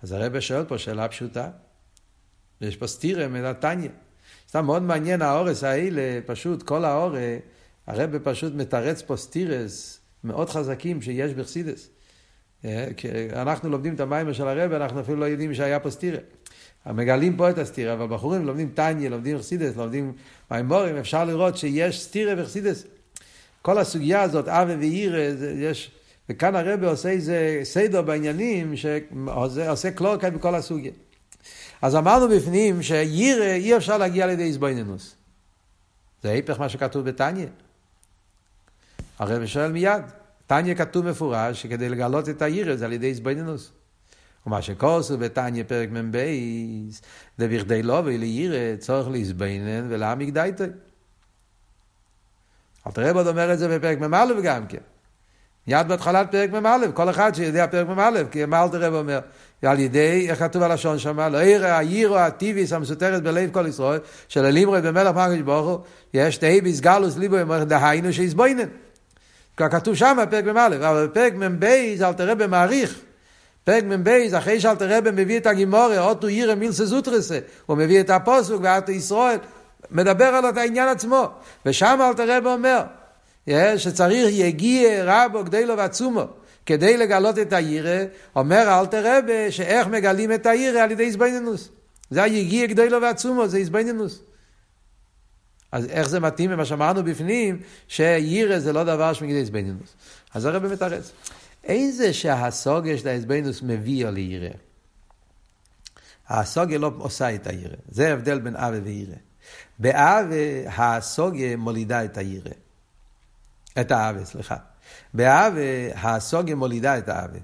אז 0.02 0.12
הרב 0.12 0.40
שואל 0.40 0.64
פה 0.64 0.78
שאלה 0.78 1.08
פשוטה, 1.08 1.50
ויש 2.60 2.76
פה 2.76 2.86
סטירה 2.86 3.28
מנתניה. 3.28 3.90
סתם 4.48 4.64
מאוד 4.64 4.82
מעניין 4.82 5.22
האורס 5.22 5.64
האלה, 5.64 6.20
פשוט 6.26 6.62
כל 6.62 6.84
האורה, 6.84 7.36
הרב 7.86 8.18
פשוט 8.18 8.52
מתרץ 8.54 9.02
פה 9.02 9.16
סטירס 9.16 10.00
מאוד 10.24 10.50
חזקים 10.50 11.02
שיש 11.02 11.34
בחסידס. 11.34 11.90
אה, 12.64 12.88
אנחנו 13.32 13.70
לומדים 13.70 13.94
את 13.94 14.00
המים 14.00 14.34
של 14.34 14.48
הרב, 14.48 14.72
אנחנו 14.72 15.00
אפילו 15.00 15.16
לא 15.16 15.24
יודעים 15.24 15.54
שהיה 15.54 15.80
פה 15.80 15.90
סטירה. 15.90 16.18
מגלים 16.94 17.36
פה 17.36 17.50
את 17.50 17.58
הסטירה, 17.58 17.92
אבל 17.92 18.06
בחורים 18.06 18.46
לומדים 18.46 18.70
טניה, 18.74 19.10
לומדים 19.10 19.38
חסידס, 19.38 19.76
לומדים 19.76 20.12
מימורים, 20.50 20.96
אפשר 20.96 21.24
לראות 21.24 21.56
שיש 21.56 22.00
סטירה 22.00 22.34
וחסידס. 22.36 22.84
כל 23.62 23.78
הסוגיה 23.78 24.22
הזאת, 24.22 24.48
אבי 24.48 24.74
ואירה, 24.74 25.20
יש, 25.56 25.90
וכאן 26.28 26.54
הרב 26.54 26.84
עושה 26.84 27.08
איזה 27.08 27.60
סדר 27.62 28.02
בעניינים, 28.02 28.74
שעושה 28.76 29.90
קלורקאי 29.90 30.30
בכל 30.30 30.54
הסוגיה. 30.54 30.92
אז 31.82 31.96
אמרנו 31.96 32.28
בפנים 32.28 32.82
שירא 32.82 33.44
אי 33.44 33.76
אפשר 33.76 33.98
להגיע 33.98 34.24
על 34.24 34.30
ידי 34.30 34.42
איזבוינינוס. 34.42 35.14
זה 36.22 36.30
ההפך 36.30 36.60
מה 36.60 36.68
שכתוב 36.68 37.08
בטניה. 37.08 37.46
הרב 39.18 39.46
שואל 39.46 39.72
מיד, 39.72 40.02
טניה 40.46 40.74
כתוב 40.74 41.10
מפורש 41.10 41.62
שכדי 41.62 41.88
לגלות 41.88 42.28
את 42.28 42.42
הירא 42.42 42.76
זה 42.76 42.84
על 42.84 42.92
ידי 42.92 43.06
איזבוינינוס. 43.06 43.72
ומה 44.48 44.62
שכוסו 44.62 45.18
בתניא 45.18 45.64
פרק 45.66 45.88
מ"ב, 45.90 46.16
דבכדי 47.38 47.82
לא 47.82 48.02
ולירא 48.04 48.76
צורך 48.78 49.08
להזבנן 49.08 49.86
ולהעמיק 49.88 50.30
דייטוי. 50.30 50.66
אלתר 52.86 53.02
רב 53.02 53.16
עוד 53.16 53.26
אומר 53.26 53.52
את 53.52 53.58
זה 53.58 53.78
בפרק 53.78 53.98
מ"א 53.98 54.24
גם 54.42 54.66
כן. 54.66 54.78
מיד 55.66 55.88
בהתחלת 55.88 56.30
פרק 56.30 56.50
מ"א, 56.50 56.76
כל 56.94 57.10
אחד 57.10 57.34
שיודע 57.34 57.66
פרק 57.66 57.88
מ"א, 57.88 58.22
כי 58.30 58.44
מה 58.44 58.62
אלתר 58.62 58.80
רב 58.82 58.94
אומר? 58.94 59.20
על 59.62 59.78
ידי, 59.78 60.26
איך 60.30 60.38
כתוב 60.38 60.62
הלשון 60.62 60.98
שם? 60.98 61.20
לא 61.20 61.42
ירא 61.42 61.66
העירו 61.66 62.18
הטיביס 62.18 62.72
המסותרת 62.72 63.22
בלב 63.22 63.50
כל 63.50 63.66
ישראל, 63.66 64.00
של 64.28 64.44
הלימרד 64.44 64.86
במלך 64.86 65.16
מרגש 65.16 65.40
ברוך 65.40 65.66
הוא, 65.66 65.78
יש 66.14 66.36
תהי 66.36 66.60
ביסגלוס 66.60 67.16
ליבו, 67.16 67.36
דהיינו 67.66 68.12
שיסבוינן. 68.12 68.68
כתוב 69.56 69.94
שם 69.94 70.18
בפרק 70.22 70.44
מ"א, 70.44 70.66
אבל 70.66 71.06
בפרק 71.06 71.34
מ"ב 71.34 71.64
אלתר 72.02 72.30
רב 72.30 72.46
מעריך. 72.46 73.07
פרק 73.68 73.84
מ"ב, 73.84 74.08
אחרי 74.38 74.60
שאלתר 74.60 74.98
רבי 74.98 75.10
מביא 75.10 75.38
את 75.38 75.46
הגימורה, 75.46 76.00
אוטו 76.00 76.28
ירא 76.28 76.54
מילסה 76.54 76.86
זוטרסה, 76.86 77.38
הוא 77.66 77.76
מביא 77.76 78.00
את 78.00 78.10
הפוסוק 78.10 78.60
ואתו 78.64 78.92
ישראל, 78.92 79.38
מדבר 79.90 80.24
על 80.24 80.58
העניין 80.58 80.88
עצמו, 80.88 81.28
ושם 81.66 81.98
אלתר 82.08 82.36
רבי 82.36 82.48
אומר, 82.48 82.82
שצריך 83.76 84.28
יגיע 84.32 85.04
רבו 85.04 85.44
גדלו 85.44 85.76
ועצומו, 85.76 86.24
כדי 86.66 86.96
לגלות 86.96 87.38
את 87.38 87.52
הירא, 87.52 88.04
אומר 88.36 88.80
אלתר 88.80 89.18
רבי, 89.18 89.52
שאיך 89.52 89.86
מגלים 89.86 90.32
את 90.32 90.46
הירא 90.46 90.80
על 90.80 90.90
ידי 90.90 91.04
איזבנינוס. 91.04 91.68
זה 92.10 92.22
היגיע 92.22 92.66
גדלו 92.66 93.02
ועצומו, 93.02 93.48
זה 93.48 93.56
איזבנינוס. 93.56 94.22
אז 95.72 95.84
איך 95.84 96.08
זה 96.08 96.20
מתאים 96.20 96.50
למה 96.50 96.64
שאמרנו 96.64 97.04
בפנים, 97.04 97.60
שירא 97.88 98.58
זה 98.58 98.72
לא 98.72 98.84
דבר 98.84 99.12
שמגיע 99.12 99.36
איזבנינוס. 99.36 99.94
אז 100.34 100.44
הרבי 100.44 100.68
מתרץ. 100.68 101.12
אין 101.68 101.90
זה 101.90 102.12
שהסוגיה 102.12 102.98
של 102.98 103.08
האזבנוס 103.08 103.62
מביא 103.62 104.06
על 104.06 104.18
ירא. 104.18 104.48
הסוגיה 106.28 106.78
לא 106.78 106.92
עושה 106.98 107.34
את 107.34 107.46
הירא. 107.46 107.76
זה 107.88 108.08
ההבדל 108.08 108.38
בין 108.38 108.56
אבה 108.56 108.78
וירא. 108.84 109.14
באבה 109.78 110.70
הסוגיה 110.76 111.56
מולידה 111.56 112.04
את 112.04 112.18
הירא. 112.18 112.50
את 113.80 113.90
האבה, 113.90 114.24
סליחה. 114.24 114.56
באבה 115.14 115.60
הסוגיה 115.94 116.54
מולידה 116.54 116.98
את 116.98 117.08
האבה. 117.08 117.38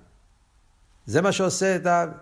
זה 1.06 1.22
מה 1.22 1.32
שעושה 1.32 1.76
את 1.76 1.86
האבה. 1.86 2.12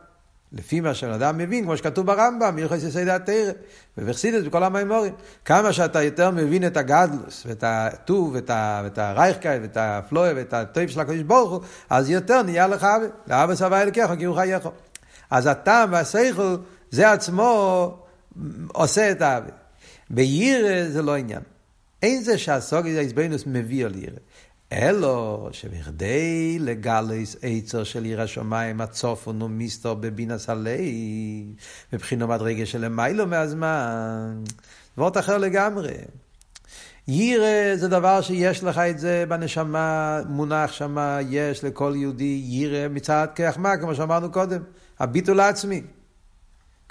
לפי 0.52 0.80
מה 0.80 0.94
שבן 0.94 1.12
אדם 1.12 1.38
מבין, 1.38 1.64
כמו 1.64 1.76
שכתוב 1.76 2.06
ברמב"ם, 2.06 2.54
מיוחס 2.54 2.82
יסי 2.82 3.04
דעת 3.04 3.26
תרא, 3.26 3.52
ובחסידס 3.98 4.46
בכל 4.46 4.62
המימורים. 4.64 5.12
כמה 5.44 5.72
שאתה 5.72 6.02
יותר 6.02 6.30
מבין 6.30 6.66
את 6.66 6.76
הגדלוס, 6.76 7.42
ואת 7.46 7.64
הטוב, 7.66 8.34
ואת 8.34 8.98
הרייכקאי, 8.98 9.58
ואת 9.62 9.76
הפלואה, 9.76 10.32
ואת 10.36 10.54
הטוב 10.54 10.86
של 10.86 11.00
הקדוש 11.00 11.22
ברוך 11.22 11.50
הוא, 11.50 11.60
אז 11.90 12.10
יותר 12.10 12.42
נהיה 12.42 12.66
לך 12.66 12.84
אבי, 12.84 13.06
לאבא 13.26 13.54
סבא 13.54 13.82
אלוקיך, 13.82 14.10
כי 14.18 14.24
הוא 14.24 14.36
חייך. 14.36 14.68
אז 15.30 15.46
הטעם 15.46 15.92
והסייכל, 15.92 16.56
זה 16.90 17.12
עצמו 17.12 17.96
עושה 18.72 19.10
את 19.10 19.22
האבי. 19.22 19.50
בירא 20.10 20.88
זה 20.88 21.02
לא 21.02 21.16
עניין. 21.16 21.42
אין 22.02 22.22
זה 22.22 22.38
שהסוגיה 22.38 23.00
איזבנוס 23.00 23.42
מביא 23.46 23.86
על 23.86 23.96
ירא. 23.96 24.16
אלו 24.72 25.48
שבכדי 25.52 26.58
לגלס 26.60 27.36
עצר 27.42 27.84
של 27.84 28.04
עיר 28.04 28.20
השמיים 28.20 28.80
הצופון 28.80 29.42
ומסתור 29.42 29.94
בבינס 29.94 30.50
הלב, 30.50 30.80
מבחינו 31.92 32.28
מדרגה 32.28 32.66
של 32.66 32.84
למיילו 32.84 33.26
מהזמן, 33.26 34.42
דבר 34.96 35.16
אחר 35.16 35.38
לגמרי. 35.38 35.92
יירא 37.08 37.76
זה 37.76 37.88
דבר 37.88 38.20
שיש 38.20 38.64
לך 38.64 38.78
את 38.78 38.98
זה 38.98 39.24
בנשמה, 39.28 40.20
מונח 40.28 40.72
שמה, 40.72 41.18
יש 41.30 41.64
לכל 41.64 41.92
יהודי 41.96 42.42
יירא 42.44 42.88
מצד 42.88 43.26
כחמה, 43.34 43.76
כמו 43.76 43.94
שאמרנו 43.94 44.32
קודם, 44.32 44.62
הביטול 44.98 45.40
העצמי. 45.40 45.82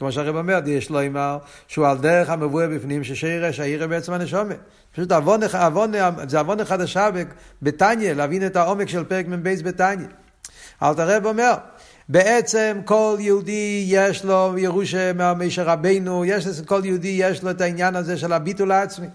כמו 0.01 0.11
שהרב 0.11 0.35
אומר, 0.35 0.59
יש 0.65 0.89
לו 0.89 1.05
אמר, 1.05 1.37
שהוא 1.67 1.87
על 1.87 1.97
דרך 1.97 2.29
המבואה 2.29 2.67
בפנים, 2.67 3.03
ששירא, 3.03 3.51
שהעירא 3.51 3.85
בעצם 3.85 4.13
הנשומת. 4.13 4.57
פשוט 4.93 5.11
עוון, 5.11 5.39
עוון, 5.43 5.91
זה 6.27 6.39
עוון 6.39 6.65
חדשה 6.65 7.09
בתניא, 7.61 8.13
להבין 8.13 8.45
את 8.45 8.55
העומק 8.55 8.89
של 8.89 9.03
פרק 9.03 9.27
מ"ב 9.27 9.49
בתניא. 9.63 10.07
אלתר 10.83 11.15
רב 11.15 11.25
אומר, 11.25 11.53
בעצם 12.09 12.79
כל 12.85 13.15
יהודי 13.19 13.83
יש 13.87 14.25
לו 14.25 14.53
ירושה 14.57 15.13
מהמישר 15.13 15.63
רבינו, 15.63 16.25
יש 16.25 16.47
לכל 16.47 16.81
יהודי 16.83 17.15
יש 17.21 17.43
לו 17.43 17.51
את 17.51 17.61
העניין 17.61 17.95
הזה 17.95 18.17
של 18.17 18.33
הביטול 18.33 18.71
העצמי. 18.71 19.07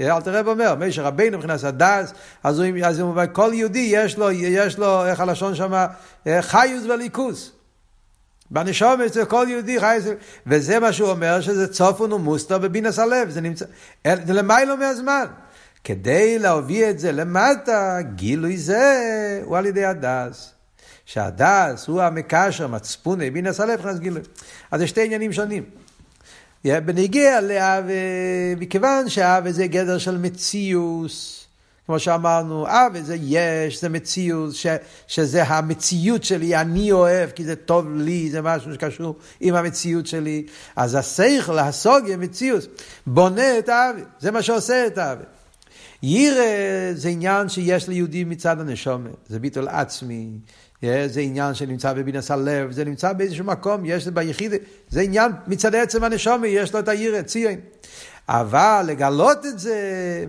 אלתר 0.00 0.38
רב 0.38 0.48
אומר, 0.48 0.74
מישר 0.74 1.04
רבינו 1.04 1.38
מבחינת 1.38 1.64
הדס, 1.64 2.12
אז 2.42 2.60
הוא, 2.60 2.68
אומר, 3.00 3.24
כל 3.32 3.50
יהודי 3.54 3.88
יש 3.92 4.18
לו, 4.18 4.30
יש 4.30 4.78
לו, 4.78 5.06
איך 5.06 5.20
הלשון 5.20 5.54
שם, 5.54 5.86
חיוס 6.40 6.84
וליכוס. 6.84 7.63
בנשום 8.50 9.00
אצל 9.00 9.24
כל 9.24 9.46
יהודי 9.48 9.80
חי, 9.80 9.98
וזה 10.46 10.80
מה 10.80 10.92
שהוא 10.92 11.10
אומר, 11.10 11.40
שזה 11.40 11.72
צופון 11.72 12.12
ומוסתר 12.12 12.58
בבינס 12.58 12.98
הלב, 12.98 13.30
זה 13.30 13.40
נמצא, 13.40 13.64
זה 14.04 14.32
למיילו 14.32 14.76
מהזמן. 14.76 15.24
כדי 15.84 16.38
להביא 16.38 16.90
את 16.90 16.98
זה 16.98 17.12
למטה, 17.12 17.98
גילוי 18.14 18.56
זה 18.56 19.40
הוא 19.44 19.56
על 19.56 19.66
ידי 19.66 19.84
הדס. 19.84 20.50
שהדס 21.06 21.86
הוא 21.86 22.02
המקשר, 22.02 22.66
מצפוני, 22.66 23.30
בינס 23.30 23.60
הלב, 23.60 23.80
נכנס 23.80 23.98
גילוי. 23.98 24.22
אז 24.70 24.80
זה 24.80 24.86
שתי 24.86 25.04
עניינים 25.04 25.32
שונים. 25.32 25.64
בניגיע 26.64 27.40
לאב, 27.40 27.84
מכיוון 28.56 29.08
שאב 29.08 29.50
זה 29.50 29.66
גדר 29.66 29.98
של 29.98 30.18
מציוס, 30.18 31.43
כמו 31.86 31.98
שאמרנו, 31.98 32.66
אה, 32.66 32.86
וזה 32.94 33.16
יש, 33.20 33.80
זה 33.80 33.88
מציאות, 33.88 34.54
ש, 34.54 34.66
שזה 35.06 35.42
המציאות 35.42 36.24
שלי, 36.24 36.56
אני 36.56 36.92
אוהב, 36.92 37.30
כי 37.30 37.44
זה 37.44 37.56
טוב 37.56 37.86
לי, 37.96 38.30
זה 38.30 38.42
משהו 38.42 38.74
שקשור 38.74 39.16
עם 39.40 39.54
המציאות 39.54 40.06
שלי. 40.06 40.46
אז 40.76 40.94
השכל, 40.94 41.58
הסוגיה, 41.58 42.16
מציאות, 42.16 42.82
בונה 43.06 43.58
את 43.58 43.68
האבי, 43.68 44.02
זה 44.20 44.30
מה 44.30 44.42
שעושה 44.42 44.86
את 44.86 44.98
האבי. 44.98 45.24
ירא 46.02 46.44
זה 46.94 47.08
עניין 47.08 47.48
שיש 47.48 47.88
ליהודי 47.88 48.24
מצד 48.24 48.60
הנשומת, 48.60 49.12
זה 49.28 49.38
ביטול 49.38 49.68
עצמי, 49.68 50.28
זה 50.82 51.20
עניין 51.20 51.54
שנמצא 51.54 51.92
בבינס 51.92 52.30
הלב, 52.30 52.72
זה 52.72 52.84
נמצא 52.84 53.12
באיזשהו 53.12 53.44
מקום, 53.44 53.82
יש 53.84 54.06
ביחיד, 54.06 54.52
זה 54.90 55.00
עניין 55.00 55.32
מצד 55.46 55.74
עצם 55.74 56.04
הנשומת, 56.04 56.48
יש 56.48 56.72
לו 56.74 56.78
את 56.78 56.88
הירא, 56.88 57.22
ציון. 57.22 57.54
אבל 58.28 58.84
לגלות 58.86 59.46
את 59.46 59.58
זה, 59.58 59.74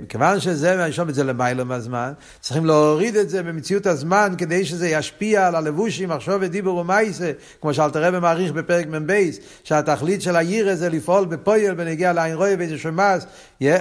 מכיוון 0.02 0.40
שזה, 0.40 0.92
שומע 0.92 1.10
את 1.10 1.16
זה 1.16 1.24
למיילו 1.24 1.66
מהזמן, 1.66 2.14
צריכים 2.42 2.66
להוריד 2.66 3.16
את 3.16 3.30
זה 3.30 3.44
במציאות 3.44 3.86
הזמן 3.86 4.34
כדי 4.38 4.66
שזה 4.66 4.88
ישפיע 4.88 5.48
על 5.48 5.56
הלבושים, 5.56 6.10
מחשוב 6.10 6.36
ודיבור 6.42 6.78
ומייסה, 6.78 7.32
כמו 7.62 7.74
שאלתר 7.74 8.04
רבי 8.04 8.20
מעריך 8.20 8.52
בפרק 8.52 8.88
מ"ב, 8.88 9.30
שהתכלית 9.64 10.22
של 10.22 10.36
הירא 10.36 10.75
זה 10.75 10.90
לפעול 10.90 11.25
בפויל 11.25 11.74
בנגיע 11.74 12.14
לעין 12.14 12.36
רואה 12.36 12.56
ואיזה 12.60 12.78
שמאס, 12.78 13.25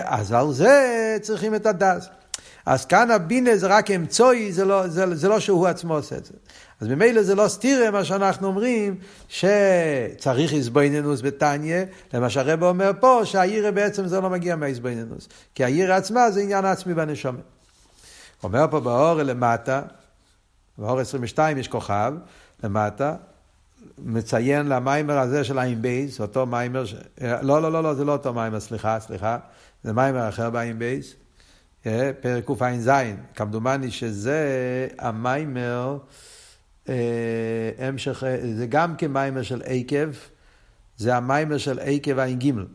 אז 0.04 0.33
על 0.33 0.52
זה 0.52 1.16
צריכים 1.21 1.54
את 1.54 1.66
הדעת. 1.66 2.09
אז 2.66 2.85
כאן 2.85 3.11
הבינה 3.11 3.56
זה 3.56 3.66
רק 3.66 3.90
אמצעי, 3.90 4.52
זה, 4.52 4.64
לא, 4.64 4.88
זה, 4.88 5.14
זה 5.14 5.28
לא 5.28 5.40
שהוא 5.40 5.66
עצמו 5.66 5.94
עושה 5.94 6.16
את 6.16 6.25
זה. 6.25 6.33
אז 6.81 6.88
ממילא 6.88 7.23
זה 7.23 7.35
לא 7.35 7.49
סתירה 7.49 7.90
מה 7.90 8.04
שאנחנו 8.04 8.47
אומרים, 8.47 8.97
שצריך 9.28 10.52
התבוננות 10.52 11.21
בתניא, 11.21 11.85
למה 12.12 12.31
שהרב 12.31 12.62
אומר 12.62 12.90
פה, 13.00 13.20
שהיראה 13.24 13.70
בעצם 13.70 14.07
זה 14.07 14.20
לא 14.20 14.31
מגיע 14.31 14.57
מההתבוננות. 14.57 15.29
כי 15.55 15.64
היראה 15.64 15.96
עצמה 15.96 16.31
זה 16.31 16.40
עניין 16.40 16.64
עצמי 16.64 16.94
בנשמה. 16.94 17.40
אומר 18.42 18.66
פה 18.70 18.81
בהערה 18.81 19.22
למטה, 19.22 19.83
בהערה 20.79 21.00
22 21.01 21.59
יש 21.59 21.68
כוכב, 21.68 22.14
למטה, 22.64 23.14
מציין 23.98 24.66
למאמר 24.66 25.18
הזה 25.18 25.44
של 25.44 25.59
עין 25.59 25.83
בייס, 25.83 26.20
אותו 26.20 26.46
מאמר, 26.46 26.85
ש... 26.85 26.94
לא, 27.20 27.62
לא, 27.62 27.72
לא, 27.72 27.83
לא, 27.83 27.94
זה 27.94 28.05
לא 28.05 28.12
אותו 28.12 28.35
מאמר, 28.35 28.61
סליחה, 28.61 29.01
סליחה, 29.01 29.38
זה 29.85 29.92
מאמר 29.92 30.29
אחר 30.29 30.51
בעין 30.51 30.79
בייס, 30.79 31.14
אה, 31.87 32.11
פרק 32.20 32.44
קע"ז, 32.46 32.90
כמדומני 33.35 33.90
שזה 33.90 34.48
המאמר, 34.98 35.98
אה, 36.01 36.34
המשך, 37.79 38.23
זה 38.57 38.66
גם 38.68 38.97
המאמר 38.96 39.42
של 39.42 39.62
עקב, 39.64 40.09
זה 40.97 41.16
המאמר 41.16 41.59
של 41.59 41.79
עקב 41.79 42.20
גימל. 42.20 42.66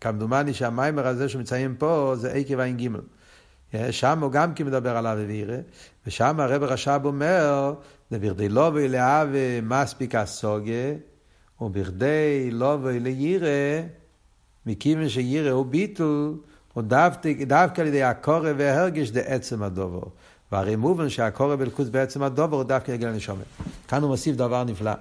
כמדומני 0.00 0.54
שהמאמר 0.54 1.06
הזה 1.06 1.28
שמציין 1.28 1.74
פה 1.78 2.12
זה 2.16 2.32
עקב 2.32 2.60
גימל. 2.62 3.00
אה, 3.74 3.92
שם 3.92 4.22
הוא 4.22 4.32
גם 4.32 4.54
כן 4.54 4.66
מדבר 4.66 4.96
על 4.96 5.06
אהבה 5.06 5.24
ויראה, 5.24 5.56
ושם 6.06 6.40
הרב 6.40 6.62
רש"ב 6.62 7.00
אומר, 7.04 7.74
ובכדי 8.12 8.48
לבוא 8.48 8.70
לאהבה 8.74 9.60
מספיק 9.62 10.14
השגה, 10.14 10.92
ובכדי 11.60 12.50
לא 12.50 12.78
ולירא, 12.82 13.82
מכיוון 14.66 15.08
שירא 15.08 15.50
הוא 15.50 15.66
ביטול, 15.66 16.34
הוא 16.72 16.82
דווקא, 16.82 17.80
על 17.80 17.86
ידי 17.86 18.02
הקורא 18.02 18.50
וההרגש 18.56 19.10
דעצם 19.10 19.62
הדובר. 19.62 20.08
והרי 20.52 20.76
מובן 20.76 21.08
שהקורא 21.08 21.56
בלכוס 21.56 21.88
בעצם 21.88 22.22
הדובר 22.22 22.56
הוא 22.56 22.64
דווקא 22.64 22.92
יגיע 22.92 23.08
לנשומת. 23.08 23.44
כאן 23.88 24.02
הוא 24.02 24.10
מוסיף 24.10 24.36
דבר 24.36 24.64
נפלא. 24.64 24.92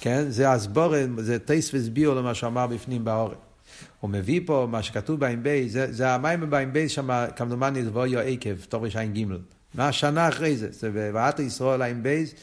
כן? 0.00 0.24
זה 0.28 0.50
הסבורת, 0.50 1.08
זה 1.18 1.38
טייס 1.38 1.74
וסביאו 1.74 2.14
למה 2.14 2.34
שאמר 2.34 2.66
בפנים 2.66 3.04
בעורף. 3.04 3.34
הוא 4.00 4.10
מביא 4.10 4.40
פה 4.46 4.66
מה 4.70 4.82
שכתוב 4.82 5.20
בעין 5.20 5.42
בייס, 5.42 5.72
זה, 5.72 5.92
זה 5.92 6.10
המים 6.10 6.50
בעין 6.50 6.72
בייס 6.72 6.92
שם, 6.92 7.08
כמדומני 7.36 7.84
זה 7.84 7.90
בואי 7.90 8.32
עקב, 8.32 8.54
תורש 8.68 8.96
גימל. 8.96 9.38
מה 9.74 9.88
השנה 9.88 10.28
אחרי 10.28 10.56
זה? 10.56 10.68
זה 10.70 10.90
בבעת 10.94 11.40
ישראל 11.40 11.82
עין 11.82 12.02
בייס, 12.02 12.34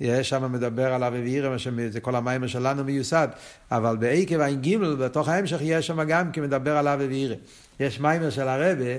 יש 0.00 0.28
שם 0.28 0.52
מדבר 0.52 0.92
על 0.92 1.04
אבי 1.04 1.20
ואירם, 1.20 1.56
זה 1.90 2.00
כל 2.00 2.14
המים 2.14 2.48
שלנו 2.48 2.84
מיוסד, 2.84 3.28
אבל 3.70 3.96
בעקב 3.96 4.42
גימל, 4.60 4.96
בתוך 4.96 5.28
ההמשך 5.28 5.58
יש 5.60 5.86
שם 5.86 6.02
גם 6.02 6.32
כי 6.32 6.40
מדבר 6.40 6.76
על 6.76 6.88
אבי 6.88 7.06
ואירם. 7.06 7.38
יש 7.80 8.00
מיימר 8.00 8.30
של 8.30 8.48
הרבה, 8.48 8.94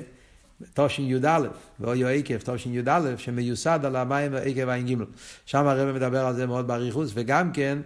תשי"א, 0.74 1.48
ואויו 1.80 2.08
עקב 2.08 2.38
תשי"א, 2.38 3.14
שמיוסד 3.18 3.80
על 3.84 3.96
המים 3.96 4.36
עקב 4.36 4.72
גימל. 4.84 5.06
שם 5.46 5.68
הרבה 5.68 5.94
מדבר 5.94 6.26
על 6.26 6.36
זה 6.36 6.48
מאוד 6.48 6.68
באריכוס, 6.68 7.12
וגם 7.14 7.52
כן, 7.52 7.78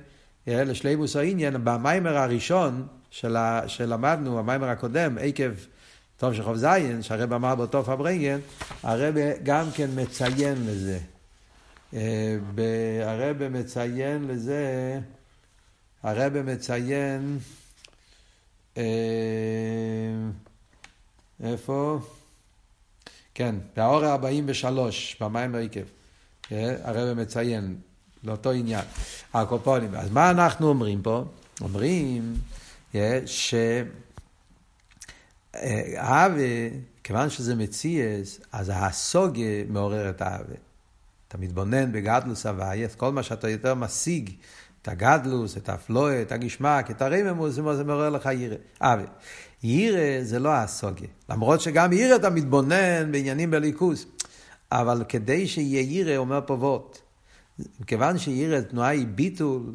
אה, 0.48 0.64
לשלימוס 0.64 1.16
העניין, 1.16 1.56
במיימר 1.64 2.18
הראשון 2.18 2.88
שלמדנו, 3.68 4.40
המיימר 4.40 4.70
הקודם, 4.70 5.18
עקב 5.22 5.52
טוב 6.18 6.34
של 6.34 6.44
חוב 6.44 6.56
זין, 6.56 7.02
שהרב 7.02 7.34
אמר 7.34 7.56
באותו 7.56 7.84
פברנגן, 7.84 8.40
הרב 8.84 9.16
גם 9.44 9.66
כן 9.76 9.90
מציין 9.96 10.56
לזה. 10.68 11.00
אה, 11.94 12.38
הרב 13.04 13.48
מציין 13.48 14.28
לזה, 14.28 15.00
הרב 16.04 16.42
מציין, 16.42 17.38
אה, 18.78 18.84
איפה? 21.44 22.00
כן, 23.36 23.56
באור 23.76 24.06
43, 24.06 25.18
במים 25.22 25.56
עקב. 25.56 25.82
אה, 26.52 26.76
הרב 26.84 27.18
מציין 27.18 27.76
לאותו 28.24 28.52
עניין. 28.52 28.86
הקופונים. 29.34 29.96
אז 29.96 30.12
מה 30.12 30.30
אנחנו 30.30 30.68
אומרים 30.68 31.02
פה? 31.02 31.24
אומרים 31.62 32.34
ש... 33.26 33.56
האווה, 35.98 36.68
כיוון 37.04 37.30
שזה 37.30 37.56
מציאס, 37.56 38.40
אז 38.52 38.72
הסוגה 38.76 39.64
מעורר 39.70 40.10
את 40.10 40.22
האווה. 40.22 40.56
אתה 41.28 41.38
מתבונן 41.38 41.92
בגדלוס 41.92 42.46
הווייס, 42.46 42.96
כל 42.96 43.12
מה 43.12 43.24
שאתה 43.24 43.50
יותר 43.50 43.76
משיג, 43.76 44.30
את 44.82 44.88
הגדלוס, 44.88 45.58
את 45.58 45.70
הפלואה, 45.70 46.22
את 46.22 46.32
הגשמק, 46.32 46.92
את 46.92 47.02
הרממוס, 47.02 47.54
זה 47.54 47.84
מעורר 47.84 48.10
לך 48.10 48.30
ירא. 48.34 48.56
אבי. 48.82 49.04
ירא 49.64 50.24
זה 50.24 50.40
לא 50.40 50.54
הסוגה. 50.54 51.08
למרות 51.30 51.62
שגם 51.62 51.94
ירא 51.94 52.16
אתה 52.16 52.30
מתבונן 52.30 53.12
בעניינים 53.12 53.52
בליכוס. 53.52 54.06
אבל 54.72 55.04
כדי 55.10 55.48
שיהיה 55.48 55.82
ירא, 55.82 56.18
אומר 56.18 56.40
פה 56.46 56.54
וורט. 56.54 57.00
כיוון 57.88 58.18
שירא 58.18 58.62
תנועה 58.62 58.90
היא 58.90 59.08
ביטול, 59.08 59.74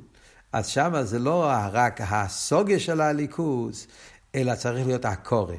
אז 0.52 0.66
שמה 0.66 1.04
זה 1.04 1.18
לא 1.18 1.50
רק 1.72 2.00
הסוגה 2.00 2.78
של 2.78 3.00
הליכוס, 3.00 3.86
אלא 4.34 4.54
צריך 4.54 4.86
להיות 4.86 5.04
הקורא. 5.04 5.54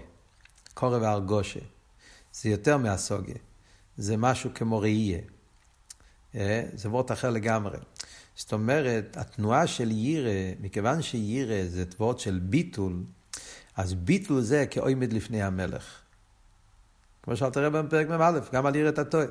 קורא 0.74 0.98
והרגושה. 0.98 1.60
זה 2.34 2.50
יותר 2.50 2.78
מהסוגה. 2.78 3.34
זה 3.98 4.18
משהו 4.18 4.50
כמו 4.56 4.80
ראייה. 4.80 5.20
אה? 6.36 6.64
זה 6.74 6.90
וורט 6.90 7.12
אחר 7.12 7.30
לגמרי. 7.30 7.78
זאת 8.36 8.54
אומרת, 8.54 9.18
התנועה 9.18 9.68
של 9.68 9.92
ירא, 9.92 10.54
מכיוון 10.62 11.02
שירא 11.02 11.68
זה 11.68 11.86
תבואות 11.86 12.20
של 12.20 12.40
ביטול, 12.44 13.04
אז 13.78 13.94
ביטול 13.94 14.42
זה 14.42 14.66
כאוימד 14.72 15.14
לפני 15.14 15.44
המלך. 15.44 16.02
כמו 17.24 17.36
שאלת 17.36 17.58
רב 17.58 17.78
בפרק 17.78 18.08
מ"א, 18.08 18.40
גם 18.54 18.66
על 18.66 18.76
יראת 18.76 19.00
הטועה. 19.00 19.26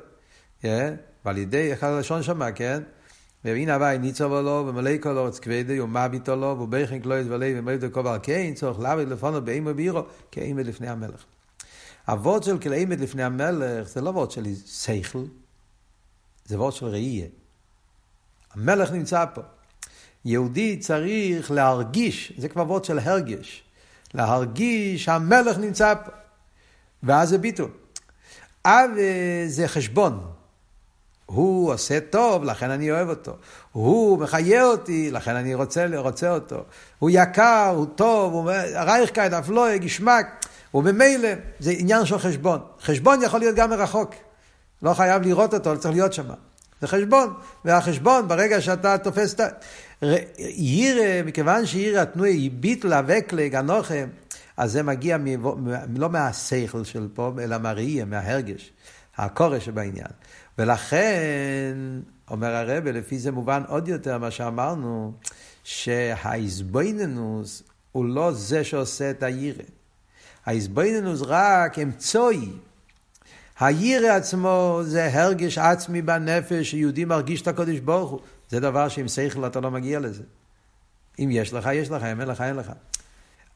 ועל 1.25 1.39
ידי, 1.39 1.71
איך 1.71 1.85
הלשון 1.85 2.23
שמה, 2.23 2.53
כן? 2.53 2.83
והנה 3.45 3.75
הווי 3.75 3.99
ניצוב 3.99 4.33
לו 4.33 4.65
ומלא 4.69 4.91
כל 5.01 5.19
אורץ 5.19 5.39
כבדי 5.39 5.81
ומביט 5.81 6.29
לו 6.29 6.57
ובכן 6.61 7.01
כלויס 7.01 7.27
ולב 7.31 7.57
ומביט 7.59 7.93
כל 7.93 8.07
על 8.07 8.19
קיין 8.19 8.55
צורך 8.55 8.81
לעבוד 8.81 9.09
לפונו 9.09 9.45
באימו 9.45 9.75
בירו 9.75 10.03
כאימד 10.31 10.67
לפני 10.67 10.89
המלך. 10.89 11.25
הוורד 12.09 12.43
של 12.43 12.59
כאימד 12.59 13.01
לפני 13.01 13.23
המלך 13.23 13.89
זה 13.89 14.01
לא 14.01 14.11
וורד 14.11 14.31
של 14.31 14.45
שכל, 14.67 15.25
זה 16.45 16.59
וורד 16.59 16.73
של 16.73 16.87
ראייה. 16.87 17.27
המלך 18.53 18.93
נמצא 18.93 19.25
פה. 19.35 19.41
יהודי 20.25 20.77
צריך 20.77 21.51
להרגיש, 21.51 22.33
זה 22.39 22.49
כבר 22.49 22.63
וורד 22.63 22.85
של 22.85 22.99
הרגש, 22.99 23.65
להרגיש 24.15 25.05
שהמלך 25.05 25.59
נמצא 25.59 25.95
פה. 25.95 26.11
ואז 27.03 27.29
זה 27.29 27.39
ביטול. 27.39 27.71
אב 28.67 28.91
זה 29.47 29.69
חשבון. 29.69 30.31
הוא 31.27 31.73
עושה 31.73 32.01
טוב, 32.01 32.45
לכן 32.45 32.71
אני 32.71 32.91
אוהב 32.91 33.09
אותו. 33.09 33.37
הוא 33.73 34.19
מחיה 34.19 34.65
אותי, 34.65 35.11
לכן 35.11 35.37
אני 35.37 35.55
רוצה, 35.55 35.87
רוצה 35.97 36.31
אותו. 36.31 36.65
הוא 36.99 37.11
יקר, 37.13 37.73
הוא 37.77 37.87
טוב, 37.95 38.33
הוא 38.33 38.51
רייכקייט, 38.75 39.33
אף 39.33 39.49
לא, 39.49 39.77
גשמק. 39.77 40.27
וממילא 40.75 41.29
זה 41.59 41.71
עניין 41.71 42.07
של 42.07 42.19
חשבון. 42.19 42.61
חשבון 42.83 43.23
יכול 43.23 43.41
להיות 43.41 43.57
גם 43.57 43.71
מרחוק. 43.71 44.15
לא 44.83 44.95
חייב 44.95 45.23
לראות 45.23 45.55
אותו, 45.55 45.79
צריך 45.79 45.95
להיות 45.95 46.13
שם. 46.13 46.29
זה 46.81 46.87
חשבון. 46.87 47.35
והחשבון, 47.65 48.29
ברגע 48.29 48.61
שאתה 48.61 48.99
תופס 48.99 49.35
את 49.35 49.41
ה... 49.41 49.49
יירא, 50.39 51.23
מכיוון 51.25 51.67
שיירא 51.67 52.01
התנועי 52.01 52.49
ביטל 52.49 52.93
אבקלג 52.93 53.55
אנוכם, 53.55 54.09
אז 54.57 54.73
זה 54.73 54.83
מגיע 54.83 55.19
מ... 55.19 55.27
לא 55.99 56.11
מהשכל 56.11 56.85
של 56.85 57.09
פה, 57.15 57.33
אלא 57.39 57.59
מהראייה, 57.59 58.05
מההרגש, 58.05 58.73
הכורש 59.17 59.65
שבעניין. 59.65 60.11
ולכן, 60.59 61.77
אומר 62.31 62.55
הרב, 62.55 62.87
לפי 62.87 63.19
זה 63.19 63.33
מובן 63.33 63.63
עוד 63.69 63.89
יותר 63.89 64.19
מה 64.19 64.31
שאמרנו, 64.31 65.13
שהאיזבויננוס 65.65 67.63
הוא 67.93 68.05
לא 68.05 68.33
זה 68.33 68.65
שעושה 68.65 69.11
את 69.11 69.23
הירא. 69.23 69.63
האיזבויננוס 70.47 71.23
רק 71.23 71.79
אמצעי. 71.79 72.51
הירא 73.61 74.09
עצמו 74.09 74.81
זה 74.83 75.21
הרגש 75.21 75.59
עצמי 75.59 76.03
בנפש, 76.03 76.71
שיהודי 76.71 77.05
מרגיש 77.05 77.43
את 77.43 77.49
הקודש 77.49 77.79
ברוך 77.79 78.11
הוא. 78.11 78.21
זה 78.51 78.61
דבר 78.61 78.89
שעם 78.89 79.09
שכל 79.09 79.47
אתה 79.47 79.61
לא 79.61 79.71
מגיע 79.71 80.01
לזה. 80.01 80.23
אם 81.19 81.29
יש 81.33 81.53
לך, 81.53 81.69
יש 81.73 81.91
לך, 81.91 82.03
אם 82.03 82.21
אין 82.21 82.29
לך, 82.29 82.41
אין 82.41 82.57
לך. 82.57 82.73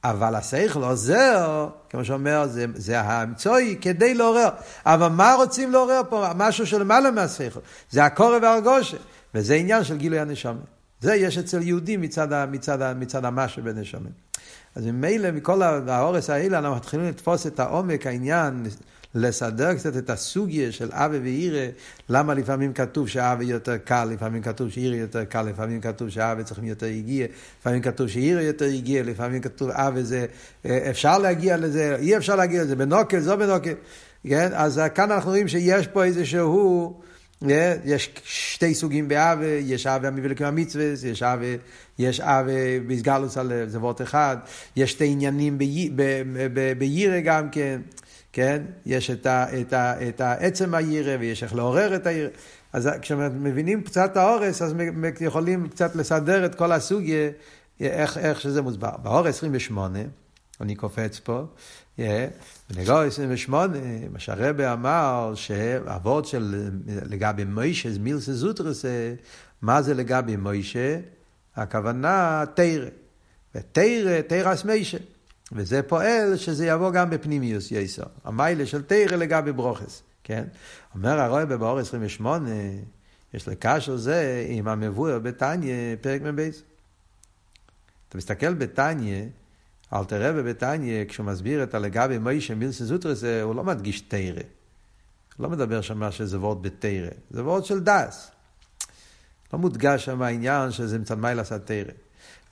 אבל 0.04 0.34
השכל 0.34 0.82
עוזר, 0.82 1.68
כמו 1.90 2.04
שאומר, 2.04 2.46
זה, 2.46 2.66
זה 2.74 3.00
האמצעי 3.00 3.76
כדי 3.80 4.14
לעורר. 4.14 4.48
אבל 4.86 5.08
מה 5.08 5.34
רוצים 5.34 5.72
לעורר 5.72 6.00
פה? 6.08 6.26
משהו 6.36 6.66
שלמעלה 6.66 7.10
מהשכל. 7.10 7.60
זה 7.90 8.04
הקורא 8.04 8.38
והרגושה. 8.42 8.96
וזה 9.34 9.54
עניין 9.54 9.84
של 9.84 9.96
גילוי 9.96 10.18
הנשמה. 10.18 10.60
זה 11.00 11.14
יש 11.14 11.38
אצל 11.38 11.62
יהודים 11.62 12.00
מצד, 12.00 12.48
מצד, 12.50 12.94
מצד 12.96 13.24
המשהו 13.24 13.62
בנשמה. 13.62 14.08
אז 14.74 14.86
ממילא 14.86 15.30
מכל 15.30 15.62
האורס 15.62 16.30
האלה 16.30 16.58
אנחנו 16.58 16.76
מתחילים 16.76 17.08
לתפוס 17.08 17.46
את 17.46 17.60
העומק, 17.60 18.06
העניין, 18.06 18.66
לסדר 19.14 19.74
קצת 19.74 19.96
את 19.96 20.10
הסוגיה 20.10 20.72
של 20.72 20.88
אבי 20.92 21.18
ואירא, 21.18 21.66
למה 22.08 22.34
לפעמים 22.34 22.72
כתוב 22.72 23.08
שאבי 23.08 23.44
יותר 23.44 23.76
קל, 23.76 24.04
לפעמים 24.04 24.42
כתוב 24.42 24.70
שאירא 24.70 24.96
יותר 24.96 25.24
קל, 25.24 25.42
לפעמים 25.42 25.80
כתוב 25.80 26.08
שאבי 26.08 26.44
צריכים 26.44 26.64
יותר 26.64 26.86
הגיע, 26.86 27.26
לפעמים 27.60 27.82
כתוב 27.82 28.08
שאירא 28.08 28.40
יותר 28.40 28.64
הגיע, 28.64 29.02
לפעמים 29.02 29.42
כתוב 29.42 29.70
אבי 29.70 30.02
זה, 30.02 30.26
אה, 30.66 30.90
אפשר 30.90 31.18
להגיע 31.18 31.56
לזה, 31.56 31.96
אי 31.96 32.16
אפשר 32.16 32.36
להגיע 32.36 32.62
לזה, 32.62 32.76
בנוקל, 32.76 33.20
זו 33.20 33.36
בנוקל, 33.36 33.74
כן? 34.28 34.48
אז 34.52 34.80
כאן 34.94 35.10
אנחנו 35.10 35.30
רואים 35.30 35.48
שיש 35.48 35.86
פה 35.86 36.04
איזה 36.04 36.26
שהוא... 36.26 36.94
אה, 37.50 37.76
יש 37.84 38.10
שתי 38.24 38.74
סוגים 38.74 39.08
באווה, 39.08 39.46
יש 39.46 39.86
אווה 39.86 40.08
המבלקים 40.08 40.46
המצווה, 40.46 40.84
יש 41.04 41.22
אווה, 41.22 41.54
יש 41.98 42.20
אווה 42.20 42.80
בסגלוס 42.86 43.38
הלב, 43.38 43.68
זה 43.68 43.78
וורט 43.78 44.02
אחד, 44.02 44.36
יש 44.76 44.90
שתי 44.90 45.06
עניינים 45.06 45.58
בירא 46.78 47.20
גם 47.20 47.50
כן, 47.50 47.80
כן? 48.32 48.62
יש 48.86 49.10
את, 49.10 49.26
ה, 49.26 49.60
את, 49.60 49.72
ה, 49.72 50.08
את 50.08 50.20
העצם 50.20 50.74
הירא 50.74 51.16
ויש 51.20 51.42
איך 51.42 51.54
לעורר 51.54 51.96
את 51.96 52.06
הירא. 52.06 52.28
אז 52.72 52.88
כשמבינים 53.02 53.82
קצת 53.82 54.16
האורס, 54.16 54.62
אז 54.62 54.74
יכולים 55.20 55.68
קצת 55.68 55.96
לסדר 55.96 56.46
את 56.46 56.54
כל 56.54 56.72
הסוגיה, 56.72 57.30
איך, 57.80 58.18
איך 58.18 58.40
שזה 58.40 58.62
מוסבר. 58.62 58.96
באור 59.02 59.26
28, 59.26 59.98
אני 60.60 60.74
קופץ 60.74 61.18
פה, 61.18 61.44
בנגור 62.70 63.00
28, 63.00 63.78
מה 64.12 64.18
שהרבא 64.18 64.72
אמר, 64.72 65.32
שהאבות 65.34 66.26
של 66.26 66.70
לגבי 66.86 67.44
מוישה, 67.44 67.88
מילסה 68.00 68.32
זוטרסה, 68.32 69.14
מה 69.62 69.82
זה 69.82 69.94
לגבי 69.94 70.36
מוישה? 70.36 70.98
הכוונה 71.56 72.44
תרא. 72.54 72.88
ותרא, 73.54 74.20
תרס 74.20 74.64
מיישה. 74.64 74.98
וזה 75.52 75.82
פועל 75.82 76.36
שזה 76.36 76.66
יבוא 76.66 76.90
גם 76.90 77.10
בפנימיוס 77.10 77.70
יסר. 77.70 78.02
המיילה 78.24 78.66
של 78.66 78.82
תרא 78.82 79.16
לגבי 79.16 79.52
ברוכס, 79.52 80.02
כן? 80.24 80.44
אומר 80.94 81.20
הרואה 81.20 81.46
בבאור 81.46 81.78
28, 81.78 82.48
יש 83.34 83.48
לקשר 83.48 83.96
זה 83.96 84.46
עם 84.48 84.68
המבואר 84.68 85.18
בתניא, 85.18 85.96
פרק 86.00 86.22
מ"ב. 86.22 86.50
אתה 88.08 88.18
מסתכל 88.18 88.54
בתניא, 88.54 89.24
אל 89.92 90.04
תראה 90.04 90.32
בבתניא, 90.32 91.04
כשהוא 91.04 91.26
מסביר 91.26 91.62
את 91.62 91.74
הלגבי 91.74 92.18
מוישה 92.18 92.54
מילסה 92.54 92.84
זוטרס, 92.84 93.24
הוא 93.42 93.54
לא 93.54 93.64
מדגיש. 93.64 94.04
הוא 94.12 95.44
לא 95.44 95.50
מדבר 95.50 95.80
שם 95.80 96.10
שזה 96.10 96.38
וורד 96.38 96.62
בתרא, 96.62 97.10
זה 97.30 97.44
וורד 97.44 97.64
של 97.64 97.80
דס. 97.80 98.30
לא 99.52 99.58
מודגש 99.58 100.04
שם 100.04 100.22
העניין 100.22 100.70
שזה 100.70 100.98
מצד 100.98 101.18
מיילס 101.18 101.52
התרא. 101.52 101.82
מה 101.82 101.92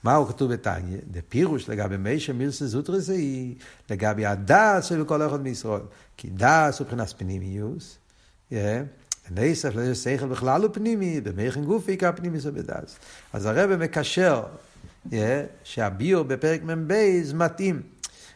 הוא 0.03 0.27
כתוב 0.27 0.53
בתניא? 0.53 0.97
דפירוש 1.11 1.69
לגבי 1.69 1.97
מיישה 1.97 2.33
מילסה 2.33 2.67
זוטרס 2.67 3.09
היא 3.09 3.55
לגבי 3.89 4.25
הדס 4.25 4.85
שבכל 4.85 5.27
אחד 5.27 5.41
מישראל. 5.41 5.81
כי 6.17 6.29
דס 6.29 6.79
הוא 6.79 6.85
מבחינת 6.85 7.13
פנימיוס, 7.17 7.97
נסף 9.31 9.75
לזה 9.75 9.95
שכל 9.95 10.27
בכלל 10.27 10.61
הוא 10.61 10.69
פנימי, 10.73 11.21
במכן 11.21 11.63
גופי 11.63 11.91
עיקר 11.91 12.11
פנימי 12.15 12.39
זה 12.39 12.51
בדס. 12.51 12.95
אז 13.33 13.45
הרב 13.45 13.75
מקשר 13.75 14.43
שהביור 15.63 16.23
בפרק 16.23 16.63
מ"ב 16.63 16.93
מתאים. 17.33 17.81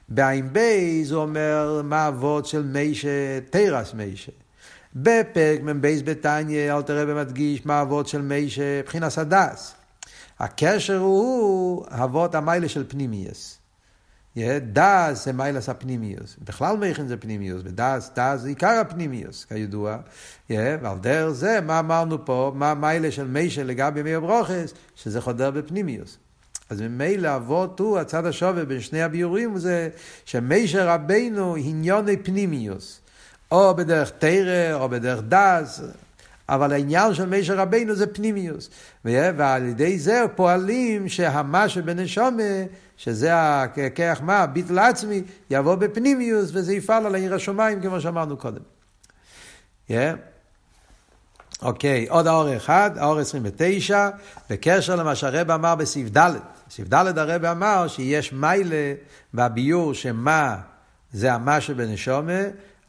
בעין 0.09 0.53
בייז 0.53 1.11
הוא 1.11 1.21
אומר 1.21 1.81
מה 1.83 2.07
אבות 2.07 2.45
של 2.45 2.63
מיישה, 2.63 3.39
תרס 3.49 3.93
מיישה. 3.93 4.31
בפרק 4.95 5.61
מ"ב 5.61 5.87
בתניא 6.05 6.73
אלתר 6.73 7.01
רבי 7.01 7.13
מדגיש 7.13 7.65
מה 7.65 7.81
אבות 7.81 8.07
של 8.07 8.21
מיישה, 8.21 8.79
מבחינת 8.79 9.17
הדס. 9.17 9.73
הקשר 10.39 10.97
הוא 10.97 11.85
אבות 11.89 12.35
המיילה 12.35 12.69
של 12.69 12.83
פנימיוס. 12.87 13.59
דס 14.73 15.25
זה 15.25 15.33
מיילס 15.33 15.69
הפנימיוס. 15.69 16.35
בכלל 16.43 16.77
מכן 16.77 17.07
זה 17.07 17.17
פנימיוס, 17.17 17.61
ודס, 17.65 18.11
דס 18.15 18.41
זה 18.41 18.47
עיקר 18.47 18.79
הפנימיוס, 18.81 19.45
כידוע. 19.45 19.97
ועל 20.49 20.97
דרך 21.01 21.31
זה, 21.31 21.61
מה 21.61 21.79
אמרנו 21.79 22.25
פה, 22.25 22.51
מה 22.55 22.73
מיילה 22.73 23.11
של 23.11 23.27
מיישה 23.27 23.63
לגבי 23.63 24.03
מי 24.03 24.15
הברוכס, 24.15 24.73
שזה 24.95 25.21
חודר 25.21 25.51
בפנימיוס. 25.51 26.17
אז 26.69 26.81
ממילא 26.81 27.35
אבות 27.35 27.79
הוא, 27.79 27.99
הצד 27.99 28.25
השווה 28.25 28.65
בין 28.65 28.81
שני 28.81 29.01
הביורים 29.01 29.57
זה 29.57 29.89
שמיישה 30.25 30.93
רבינו 30.93 31.55
עניוני 31.55 32.17
פנימיוס. 32.17 33.01
או 33.51 33.75
בדרך 33.75 34.11
תרא, 34.19 34.73
או 34.73 34.89
בדרך 34.89 35.21
דס, 35.29 35.81
אבל 36.49 36.73
העניין 36.73 37.13
של 37.13 37.25
מיישה 37.25 37.53
רבינו 37.53 37.95
זה 37.95 38.07
פנימיוס. 38.07 38.69
ועל 39.05 39.65
ידי 39.65 39.99
זה 39.99 40.23
פועלים 40.35 41.09
שהמה 41.09 41.69
שבנשומה, 41.69 42.43
שזה 42.97 43.29
הכיח 43.33 44.21
מה, 44.21 44.45
ביטל 44.45 44.79
עצמי, 44.79 45.23
יבוא 45.49 45.75
בפנימיוס 45.75 46.49
וזה 46.53 46.73
יפעל 46.73 47.05
על 47.05 47.15
העיר 47.15 47.35
השמיים 47.35 47.81
כמו 47.81 48.01
שאמרנו 48.01 48.37
קודם. 48.37 48.61
Yeah. 49.89 49.93
אוקיי, 51.61 52.05
עוד 52.09 52.27
האור 52.27 52.55
אחד, 52.55 52.91
האור 52.97 53.19
29, 53.19 54.09
בקשר 54.49 54.95
למה 54.95 55.15
שהרב 55.15 55.51
אמר 55.51 55.75
בסעיף 55.75 56.09
ד'. 56.17 56.31
בסעיף 56.67 56.87
ד' 56.87 57.17
הרב 57.17 57.45
אמר 57.45 57.87
שיש 57.87 58.33
מיילה 58.33 58.93
בביור 59.33 59.93
שמה 59.93 60.57
זה 61.13 61.33
המה 61.33 61.61
שבנשומה, 61.61 62.41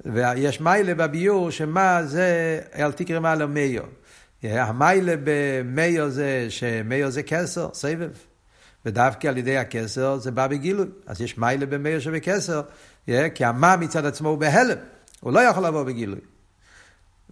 ויש 0.04 0.61
מיילה 0.61 0.94
בביור 0.94 1.50
שמה 1.50 2.00
זה 2.04 2.61
אל 2.74 2.92
תקרא 2.92 3.20
מעלה 3.20 3.46
מאיו. 3.46 3.82
המיילה 4.42 5.14
במאיו 5.24 6.11
זה 6.11 6.46
שמאיו 6.48 7.11
זה 7.11 7.22
כסר, 7.22 7.68
סבב. 7.72 8.11
ודווקא 8.87 9.28
על 9.28 9.38
ידי 9.38 9.59
הכסר 9.59 10.18
זה 10.18 10.30
בא 10.30 10.46
בגילוי. 10.46 10.87
אז 11.06 11.20
יש 11.20 11.38
מיילה 11.38 11.66
במאיו 11.66 12.00
שבכסר, 12.00 12.62
כי 13.35 13.44
המה 13.44 13.76
מצד 13.76 14.06
עצמו 14.06 14.28
הוא 14.28 14.38
בהלם, 14.38 14.78
הוא 15.20 15.32
לא 15.32 15.40
יכול 15.40 15.66
לבוא 15.66 15.82
בגילוי. 15.82 16.20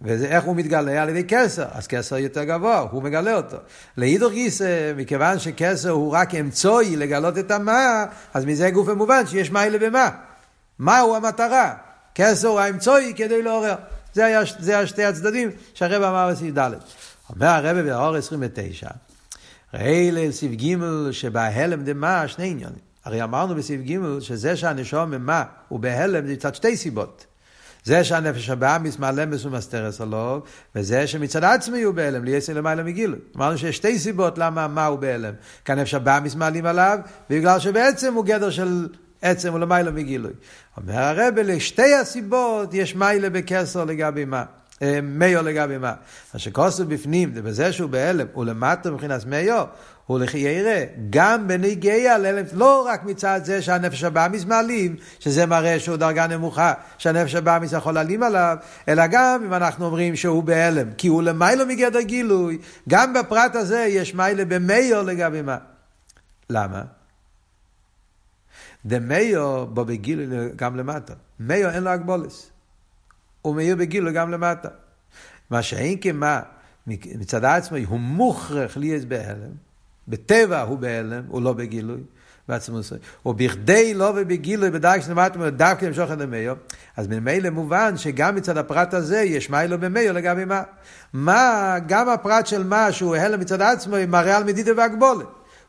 ואיך 0.01 0.45
הוא 0.45 0.57
מתגלה? 0.57 1.03
על 1.03 1.09
ידי 1.09 1.25
כסר. 1.29 1.67
אז 1.73 1.87
כסר 1.87 2.17
יותר 2.17 2.45
גבוה, 2.45 2.79
הוא 2.79 3.03
מגלה 3.03 3.35
אותו. 3.37 3.57
להידור 3.97 4.31
גיסא, 4.31 4.93
מכיוון 4.97 5.39
שכסר 5.39 5.91
הוא 5.91 6.13
רק 6.13 6.35
אמצעי 6.35 6.97
לגלות 6.97 7.39
את 7.39 7.51
המה, 7.51 8.05
אז 8.35 8.45
מזה 8.45 8.71
גוף 8.71 8.89
המובן 8.89 9.27
שיש 9.27 9.51
מיילה 9.51 9.79
במה. 9.79 10.11
מהו 10.79 11.17
המטרה? 11.17 11.75
כסר 12.15 12.49
הוא 12.49 12.61
האמצעי 12.61 13.15
כדי 13.17 13.43
לעורר. 13.43 13.75
זה 14.13 14.25
היה, 14.25 14.41
זה 14.59 14.77
היה 14.77 14.87
שתי 14.87 15.05
הצדדים 15.05 15.51
שהרב 15.75 16.03
אמר 16.03 16.31
בסעיף 16.31 16.59
ד'. 16.59 16.71
אומר 17.31 17.47
הרב 17.47 17.81
באור 17.81 18.17
29, 18.17 18.89
ראי 19.75 20.11
ליל 20.11 20.33
סעיף 20.33 20.53
ג' 20.53 20.77
שבהלם 21.11 21.85
דמה 21.85 22.29
שני 22.29 22.51
עניינים. 22.51 22.79
הרי 23.05 23.23
אמרנו 23.23 23.55
בסעיף 23.55 23.81
ג' 23.81 24.21
שזה 24.21 24.57
שהנשום 24.57 25.11
ממה 25.11 25.45
הוא 25.69 25.81
בהלם 25.81 26.27
זה 26.27 26.37
קצת 26.37 26.55
שתי 26.55 26.77
סיבות. 26.77 27.27
זה 27.85 28.05
שהנפש 28.05 28.51
הבאמיס 28.51 28.99
מעלמס 28.99 29.45
ומסתרס 29.45 30.01
עליו, 30.01 30.41
וזה 30.75 31.07
שמצד 31.07 31.45
עצמי 31.45 31.83
הוא 31.83 31.95
בהלם, 31.95 32.25
ליסי 32.25 32.55
למעלה 32.55 32.83
מגילוי. 32.83 33.19
אמרנו 33.37 33.59
שיש 33.59 33.77
שתי 33.77 33.99
סיבות 33.99 34.39
למה 34.39 34.69
מה 34.69 34.87
הוא 34.87 34.99
בהלם. 34.99 35.33
כי 35.65 35.73
הנפש 35.73 35.95
הבאמיס 35.95 36.35
מעלים 36.35 36.67
עליו, 36.67 36.99
ובגלל 37.31 37.59
שבעצם 37.59 38.15
הוא 38.15 38.25
גדר 38.25 38.51
של 38.51 38.89
עצם 39.25 39.55
ולמעלה 39.55 39.91
מגילוי. 39.91 40.33
אומר 40.77 40.99
הרב, 40.99 41.35
לשתי 41.39 41.95
הסיבות 41.95 42.75
יש 42.75 42.95
מיילה 42.95 43.31
בקסר 43.31 43.85
לגבי 43.85 44.25
מה. 44.25 44.45
אה, 44.83 44.99
מאיו 45.03 45.43
לגבי 45.43 45.79
מה. 45.79 45.93
מה 46.35 46.41
שכוסו 46.41 46.87
בפנים, 46.87 47.35
זה 47.35 47.43
בזה 47.43 47.73
שהוא 47.73 47.91
בהלם, 47.91 48.27
הוא 48.33 48.45
למטה 48.45 48.91
מבחינת 48.91 49.27
מאיו, 49.27 49.65
הוא 50.07 50.19
לכי 50.19 50.39
ירא, 50.39 50.85
גם 51.11 51.49
בנגיע 51.49 52.19
להלם, 52.19 52.45
לא 52.53 52.87
רק 52.87 53.05
מצד 53.05 53.41
זה 53.45 53.63
שהנפש 53.63 54.05
הבאמיס 54.05 54.45
מעלים, 54.45 54.97
שזה 55.21 55.47
מראה 55.47 55.81
שהוא 55.81 55.97
דרגה 55.97 56.27
נמוכה, 56.27 56.73
שהנפש 56.99 57.35
הבאמיס 57.35 57.73
יכול 57.73 57.95
להעלים 57.95 58.23
עליו, 58.23 58.57
אלא 58.89 59.07
גם 59.07 59.43
אם 59.47 59.55
אנחנו 59.55 59.87
אומרים 59.87 60.17
שהוא 60.17 60.43
בהלם, 60.43 60.93
כי 60.99 61.09
הוא 61.09 61.23
למיילו 61.23 61.67
מגדר 61.67 62.01
גילוי, 62.01 62.59
גם 62.89 63.15
בפרט 63.15 63.57
הזה 63.57 63.81
יש 63.81 64.15
מיילה 64.15 64.45
במאיו 64.45 65.03
לגבי 65.03 65.43
מה. 65.43 65.57
למה? 66.51 66.83
דמאיו 68.87 69.67
בו 69.67 69.85
בגילוי 69.85 70.27
גם 70.57 70.77
למטה. 70.77 71.15
מאיו 71.41 71.71
אין 71.71 71.83
לו 71.85 71.91
הגבולס. 71.91 72.51
הוא 73.43 73.57
מאיר 73.57 73.77
בגילוי 73.77 74.13
גם 74.13 74.31
למטה. 74.31 74.69
מה 75.51 75.63
שאין 75.63 76.01
כמה, 76.01 76.41
מצד 76.87 77.45
עצמו 77.45 77.77
הוא 77.87 78.01
מוכרח 78.01 78.77
להיות 78.77 79.05
בהלם. 79.05 79.53
בטבע 80.09 80.63
הוא 80.63 80.79
בהלם, 80.79 81.23
הוא 81.29 81.43
לא 81.43 81.53
בגילוי. 81.53 82.01
בעצמוס. 82.49 82.93
ובכדי 83.27 83.95
לא 83.95 84.13
ובגילוי 84.17 84.71
בדרך 84.71 85.03
שנאמרתם 85.03 85.49
דווקא 85.49 85.85
למשוך 85.87 86.13
את 86.13 86.21
המאיו, 86.21 86.57
אז 86.97 87.07
ממילא 87.09 87.51
מובן 87.51 87.97
שגם 87.97 88.35
מצד 88.35 88.57
הפרט 88.57 88.95
הזה 88.95 89.21
יש 89.21 89.51
מיילו 89.51 89.79
במאיו 89.79 90.13
לגבי 90.13 90.45
מה. 90.45 90.63
מה, 91.13 91.77
גם 91.87 92.09
הפרט 92.09 92.47
של 92.47 92.65
מה 92.65 92.93
שהוא 92.93 93.17
הלם 93.17 93.41
מצד 93.41 93.63
עצמו 93.63 93.97
מראה 94.09 94.37
על 94.37 94.45
מדידה 94.45 94.73
והגבולת. 94.77 95.27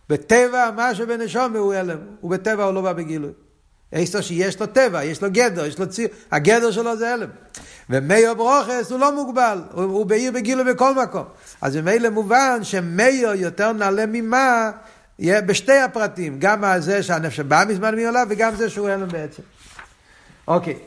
בטבע 0.09 0.71
מה 0.75 0.95
שבנשום 0.95 1.55
הוא 1.55 1.73
הלם, 1.73 1.97
ובטבע 2.23 2.63
הוא 2.63 2.73
לא 2.73 2.81
בא 2.81 2.93
בגילוי. 2.93 3.31
איסטו 3.93 4.23
שיש 4.23 4.59
לו 4.59 4.67
טבע, 4.67 5.03
יש 5.03 5.21
לו 5.21 5.31
גדר, 5.31 5.65
יש 5.65 5.79
לו 5.79 5.89
ציר, 5.89 6.07
הגדר 6.31 6.71
שלו 6.71 6.97
זה 6.97 7.13
הלם. 7.13 7.29
ומאיו 7.89 8.35
ברוכס 8.35 8.91
הוא 8.91 8.99
לא 8.99 9.15
מוגבל, 9.15 9.61
הוא, 9.71 9.83
הוא 9.83 10.05
בעיר 10.05 10.31
בגילוי 10.31 10.73
בכל 10.73 10.95
מקום. 10.95 11.23
אז 11.61 11.77
ממילא 11.77 12.09
מובן 12.09 12.59
שמאיו 12.63 13.33
יותר 13.35 13.71
נעלה 13.71 14.05
ממה, 14.05 14.71
יהיה 15.19 15.41
בשתי 15.41 15.77
הפרטים, 15.77 16.35
גם 16.39 16.63
זה 16.79 17.03
שהנפש 17.03 17.39
בא 17.39 17.63
מזמן 17.67 17.95
מעליו 17.95 18.27
וגם 18.29 18.55
זה 18.55 18.69
שהוא 18.69 18.89
הלם 18.89 19.07
בעצם. 19.07 19.43
אוקיי, 20.47 20.79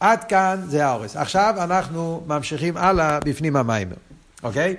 עד 0.00 0.24
כאן 0.24 0.60
זה 0.68 0.86
האורס. 0.86 1.16
עכשיו 1.16 1.54
אנחנו 1.58 2.24
ממשיכים 2.26 2.76
הלאה 2.76 3.20
בפנים 3.20 3.56
המיימר, 3.56 3.96
אוקיי? 4.42 4.76